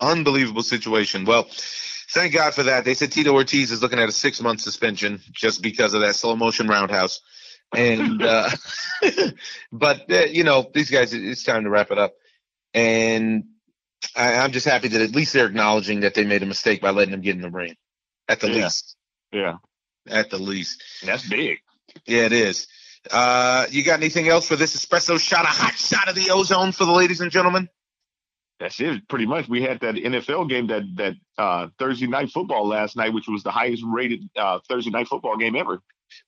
Unbelievable 0.00 0.62
situation. 0.62 1.26
Well, 1.26 1.46
Thank 2.14 2.32
God 2.32 2.54
for 2.54 2.62
that. 2.62 2.84
They 2.84 2.94
said 2.94 3.10
Tito 3.10 3.32
Ortiz 3.32 3.72
is 3.72 3.82
looking 3.82 3.98
at 3.98 4.08
a 4.08 4.12
six 4.12 4.40
month 4.40 4.60
suspension 4.60 5.20
just 5.32 5.62
because 5.62 5.94
of 5.94 6.00
that 6.02 6.14
slow 6.14 6.36
motion 6.36 6.68
roundhouse. 6.68 7.20
And, 7.74 8.22
uh, 8.22 8.50
but, 9.72 10.10
uh, 10.10 10.24
you 10.26 10.44
know, 10.44 10.70
these 10.72 10.90
guys, 10.90 11.12
it's 11.12 11.42
time 11.42 11.64
to 11.64 11.70
wrap 11.70 11.90
it 11.90 11.98
up. 11.98 12.14
And 12.72 13.44
I, 14.14 14.32
am 14.32 14.52
just 14.52 14.66
happy 14.66 14.88
that 14.88 15.00
at 15.00 15.10
least 15.10 15.32
they're 15.32 15.46
acknowledging 15.46 16.00
that 16.00 16.14
they 16.14 16.24
made 16.24 16.44
a 16.44 16.46
mistake 16.46 16.80
by 16.80 16.90
letting 16.90 17.14
him 17.14 17.20
get 17.20 17.34
in 17.34 17.42
the 17.42 17.50
ring. 17.50 17.74
At 18.28 18.38
the 18.38 18.48
yeah. 18.48 18.64
least. 18.64 18.96
Yeah. 19.32 19.56
At 20.08 20.30
the 20.30 20.38
least. 20.38 20.82
That's 21.04 21.28
big. 21.28 21.58
Yeah, 22.06 22.26
it 22.26 22.32
is. 22.32 22.66
Uh, 23.10 23.66
you 23.70 23.84
got 23.84 24.00
anything 24.00 24.28
else 24.28 24.46
for 24.46 24.56
this 24.56 24.76
espresso 24.76 25.18
shot, 25.18 25.44
a 25.44 25.48
hot 25.48 25.74
shot 25.74 26.08
of 26.08 26.14
the 26.14 26.30
ozone 26.30 26.72
for 26.72 26.84
the 26.84 26.92
ladies 26.92 27.20
and 27.20 27.30
gentlemen? 27.30 27.68
That's 28.60 28.80
it. 28.80 29.06
Pretty 29.08 29.26
much. 29.26 29.48
We 29.48 29.62
had 29.62 29.80
that 29.80 29.96
NFL 29.96 30.48
game 30.48 30.68
that 30.68 30.82
that 30.96 31.14
uh, 31.36 31.68
Thursday 31.78 32.06
night 32.06 32.30
football 32.30 32.66
last 32.66 32.96
night, 32.96 33.12
which 33.12 33.26
was 33.28 33.42
the 33.42 33.50
highest 33.50 33.82
rated 33.86 34.28
uh, 34.36 34.60
Thursday 34.68 34.90
night 34.90 35.08
football 35.08 35.36
game 35.36 35.56
ever. 35.56 35.80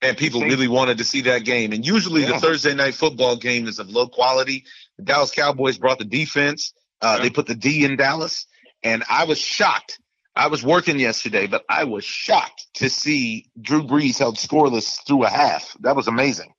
And 0.02 0.16
people 0.16 0.40
really 0.40 0.68
wanted 0.68 0.98
to 0.98 1.04
see 1.04 1.22
that 1.22 1.44
game. 1.44 1.72
And 1.72 1.86
usually 1.86 2.22
yeah. 2.22 2.32
the 2.32 2.40
Thursday 2.40 2.74
night 2.74 2.94
football 2.94 3.36
game 3.36 3.68
is 3.68 3.78
of 3.78 3.88
low 3.88 4.08
quality. 4.08 4.64
The 4.98 5.04
Dallas 5.04 5.30
Cowboys 5.30 5.78
brought 5.78 5.98
the 5.98 6.04
defense. 6.04 6.74
Uh, 7.00 7.14
yeah. 7.16 7.22
They 7.24 7.30
put 7.30 7.46
the 7.46 7.54
D 7.54 7.84
in 7.84 7.96
Dallas, 7.96 8.46
and 8.82 9.04
I 9.08 9.24
was 9.24 9.38
shocked. 9.38 10.00
I 10.36 10.48
was 10.48 10.62
working 10.62 11.00
yesterday, 11.00 11.46
but 11.46 11.64
I 11.68 11.84
was 11.84 12.04
shocked 12.04 12.66
to 12.74 12.90
see 12.90 13.50
Drew 13.60 13.82
Brees 13.82 14.18
held 14.18 14.36
scoreless 14.36 15.04
through 15.06 15.24
a 15.24 15.30
half. 15.30 15.74
That 15.80 15.96
was 15.96 16.08
amazing. 16.08 16.52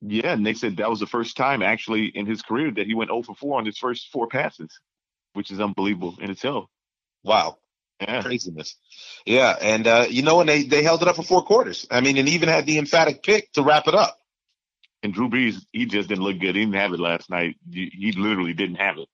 Yeah, 0.00 0.34
Nick 0.34 0.56
said 0.56 0.78
that 0.78 0.90
was 0.90 0.98
the 0.98 1.06
first 1.06 1.36
time 1.36 1.62
actually 1.62 2.06
in 2.06 2.26
his 2.26 2.42
career 2.42 2.72
that 2.72 2.86
he 2.88 2.94
went 2.94 3.10
0 3.10 3.22
for 3.22 3.36
4 3.36 3.58
on 3.58 3.66
his 3.66 3.78
first 3.78 4.08
four 4.10 4.26
passes, 4.26 4.80
which 5.34 5.52
is 5.52 5.60
unbelievable 5.60 6.16
in 6.20 6.30
itself. 6.30 6.66
Wow. 7.22 7.58
Yeah. 8.00 8.22
Craziness. 8.22 8.74
Yeah, 9.24 9.56
and 9.60 9.86
uh, 9.86 10.06
you 10.10 10.22
know, 10.22 10.40
and 10.40 10.48
they 10.48 10.64
they 10.64 10.82
held 10.82 11.02
it 11.02 11.08
up 11.08 11.14
for 11.14 11.22
four 11.22 11.44
quarters. 11.44 11.86
I 11.88 12.00
mean, 12.00 12.16
and 12.16 12.28
even 12.28 12.48
had 12.48 12.66
the 12.66 12.78
emphatic 12.78 13.22
pick 13.22 13.52
to 13.52 13.62
wrap 13.62 13.86
it 13.86 13.94
up. 13.94 14.18
And 15.04 15.14
Drew 15.14 15.28
Brees, 15.28 15.64
he 15.72 15.86
just 15.86 16.08
didn't 16.08 16.24
look 16.24 16.40
good. 16.40 16.56
He 16.56 16.62
didn't 16.62 16.74
have 16.74 16.92
it 16.92 16.98
last 16.98 17.30
night. 17.30 17.56
He 17.70 18.12
literally 18.16 18.54
didn't 18.54 18.76
have 18.76 18.98
it. 18.98 19.08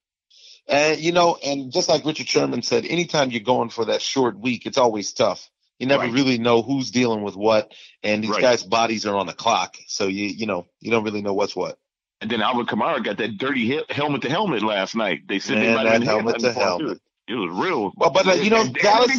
And 0.69 1.01
you 1.01 1.13
know, 1.13 1.39
and 1.45 1.73
just 1.73 1.89
like 1.89 2.05
Richard 2.05 2.29
Sherman 2.29 2.63
said, 2.63 2.85
anytime 2.85 3.31
you're 3.31 3.41
going 3.41 3.71
for 3.71 3.87
that 3.87 4.03
short 4.03 4.39
week, 4.39 4.67
it's 4.67 4.79
always 4.79 5.13
tough. 5.13 5.49
You 5.79 5.87
never 5.87 6.05
right. 6.05 6.13
really 6.13 6.39
know 6.39 6.61
who's 6.61 6.91
dealing 6.91 7.23
with 7.23 7.37
what, 7.37 7.73
and 8.03 8.23
these 8.23 8.31
right. 8.31 8.43
guys' 8.43 8.65
bodies 8.65 9.07
are 9.07 9.17
on 9.17 9.27
the 9.27 9.33
clock, 9.33 9.77
so 9.87 10.09
you 10.09 10.27
you 10.27 10.47
know 10.47 10.67
you 10.81 10.91
don't 10.91 11.05
really 11.05 11.23
know 11.23 11.35
what's 11.35 11.57
what. 11.57 11.79
And 12.21 12.31
then 12.31 12.43
Alvin 12.43 12.67
Kamara 12.67 13.03
got 13.03 13.17
that 13.19 13.39
dirty 13.39 13.81
helmet 13.89 14.23
to 14.23 14.29
helmet 14.29 14.63
last 14.63 14.97
night. 14.97 15.29
They 15.29 15.39
said 15.39 15.59
Man, 15.59 15.77
they 15.77 15.91
that 15.91 16.03
helmet 16.03 16.41
to 16.41 16.53
helmet. 16.53 17.01
It 17.29 17.35
was 17.35 17.51
real. 17.53 17.93
Well, 17.97 18.11
but 18.11 18.27
uh, 18.27 18.33
you 18.33 18.51
know, 18.51 18.67
Dallas, 18.67 19.17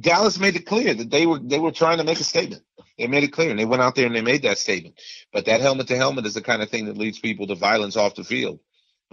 Dallas 0.00 0.38
made 0.38 0.56
it 0.56 0.64
clear 0.64 0.94
that 0.94 1.10
they 1.10 1.26
were 1.26 1.38
they 1.38 1.58
were 1.58 1.72
trying 1.72 1.98
to 1.98 2.04
make 2.04 2.20
a 2.20 2.24
statement. 2.24 2.62
They 2.96 3.06
made 3.06 3.24
it 3.24 3.32
clear, 3.32 3.50
and 3.50 3.58
they 3.58 3.64
went 3.64 3.82
out 3.82 3.96
there 3.96 4.06
and 4.06 4.14
they 4.14 4.22
made 4.22 4.42
that 4.42 4.58
statement. 4.58 4.98
But 5.32 5.44
that 5.46 5.60
helmet 5.60 5.88
to 5.88 5.96
helmet 5.96 6.26
is 6.26 6.34
the 6.34 6.42
kind 6.42 6.62
of 6.62 6.70
thing 6.70 6.86
that 6.86 6.96
leads 6.96 7.18
people 7.18 7.46
to 7.48 7.54
violence 7.54 7.96
off 7.96 8.14
the 8.14 8.24
field. 8.24 8.60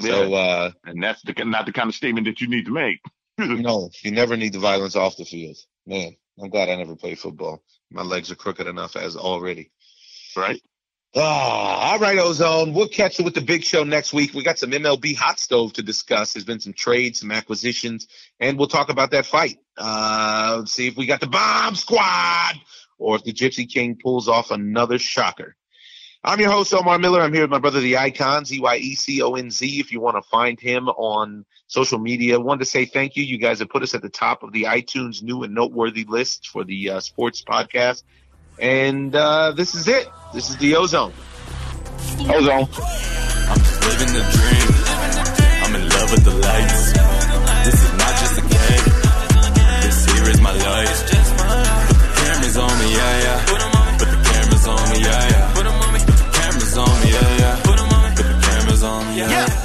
So, 0.02 0.28
yeah. 0.28 0.38
uh, 0.38 0.72
and 0.86 1.02
that's 1.02 1.22
the, 1.22 1.34
not 1.46 1.66
the 1.66 1.72
kind 1.72 1.90
of 1.90 1.96
statement 1.96 2.28
that 2.28 2.42
you 2.42 2.48
need 2.48 2.66
to 2.66 2.72
make. 2.72 3.00
no, 3.38 3.90
you 4.04 4.12
never 4.12 4.38
need 4.38 4.54
the 4.54 4.60
violence 4.60 4.96
off 4.96 5.18
the 5.18 5.26
field. 5.26 5.58
Man, 5.86 6.16
I'm 6.42 6.50
glad 6.50 6.70
I 6.70 6.76
never 6.76 6.96
played 6.96 7.20
football. 7.20 7.64
My 7.90 8.04
legs 8.04 8.32
are 8.32 8.36
crooked 8.36 8.68
enough 8.68 8.96
as 8.96 9.16
already. 9.16 9.72
Right. 10.36 10.62
Oh, 11.14 11.22
all 11.22 12.00
right, 12.00 12.18
Ozone. 12.18 12.74
We'll 12.74 12.88
catch 12.88 13.20
you 13.20 13.26
with 13.26 13.36
the 13.36 13.42
big 13.42 13.66
show 13.66 13.84
next 13.84 14.14
week. 14.14 14.34
We 14.34 14.44
got 14.44 14.58
some 14.58 14.72
MLB 14.72 15.14
hot 15.14 15.42
stove 15.42 15.74
to 15.74 15.84
discuss. 15.84 16.32
There's 16.32 16.46
been 16.46 16.62
some 16.62 16.72
trades, 16.72 17.20
some 17.20 17.32
acquisitions, 17.32 18.08
and 18.40 18.58
we'll 18.58 18.70
talk 18.70 18.90
about 18.90 19.12
that 19.12 19.26
fight. 19.26 19.58
Uh, 19.78 20.64
see 20.66 20.88
if 20.88 20.96
we 20.96 21.06
got 21.06 21.20
the 21.20 21.28
bomb 21.28 21.76
squad 21.76 22.54
or 22.98 23.18
if 23.18 23.24
the 23.24 23.34
Gypsy 23.34 23.68
King 23.68 23.98
pulls 24.02 24.30
off 24.30 24.52
another 24.52 24.98
shocker. 24.98 25.58
I'm 26.24 26.40
your 26.40 26.52
host, 26.52 26.72
Omar 26.72 27.00
Miller. 27.00 27.20
I'm 27.20 27.34
here 27.34 27.42
with 27.42 27.50
my 27.50 27.58
brother, 27.58 27.80
The 27.80 27.98
Icon, 27.98 28.46
Z 28.46 28.60
Y 28.60 28.76
E 28.76 28.94
C 28.96 29.24
O 29.24 29.34
N 29.34 29.50
Z, 29.50 29.80
if 29.80 29.92
you 29.92 30.00
want 30.00 30.18
to 30.18 30.22
find 30.22 30.60
him 30.60 30.88
on 30.88 31.46
social 31.66 31.98
media. 31.98 32.40
Wanted 32.40 32.60
to 32.60 32.66
say 32.66 32.86
thank 32.86 33.16
you. 33.16 33.24
You 33.24 33.40
guys 33.40 33.58
have 33.58 33.70
put 33.70 33.82
us 33.82 33.96
at 33.96 34.04
the 34.04 34.10
top 34.10 34.44
of 34.44 34.52
the 34.52 34.64
iTunes 34.64 35.24
new 35.24 35.42
and 35.42 35.56
noteworthy 35.56 36.06
list 36.08 36.50
for 36.50 36.64
the 36.64 36.92
uh, 36.92 37.00
sports 37.00 37.42
podcast. 37.42 38.04
And 38.60 39.16
uh, 39.16 39.54
this 39.54 39.74
is 39.74 39.88
it. 39.88 40.08
This 40.32 40.52
is 40.52 40.58
the 40.58 40.76
Ozone. 40.76 41.12
Ozone. 42.20 42.68
I'm 42.70 43.58
just 43.58 43.82
living 43.82 44.14
the 44.14 44.22
dream. 44.22 44.70
I'm 45.64 45.76
in 45.76 45.90
love 45.90 46.12
with 46.12 46.24
the 46.24 46.36
lights. 46.36 46.94
This 47.66 47.84
is 47.84 47.94
not 47.98 48.14
just 48.22 48.38
a 48.38 48.42
game. 48.42 48.86
This 49.82 50.06
here 50.06 50.30
is 50.30 50.40
my 50.40 50.54
life. 50.54 51.02
Put 51.10 51.98
the 51.98 52.22
cameras 52.22 52.58
on 52.58 52.80
me, 52.80 52.94
yeah, 52.94 53.22
yeah. 53.24 53.61
yeah. 59.14 59.30
yeah. 59.30 59.61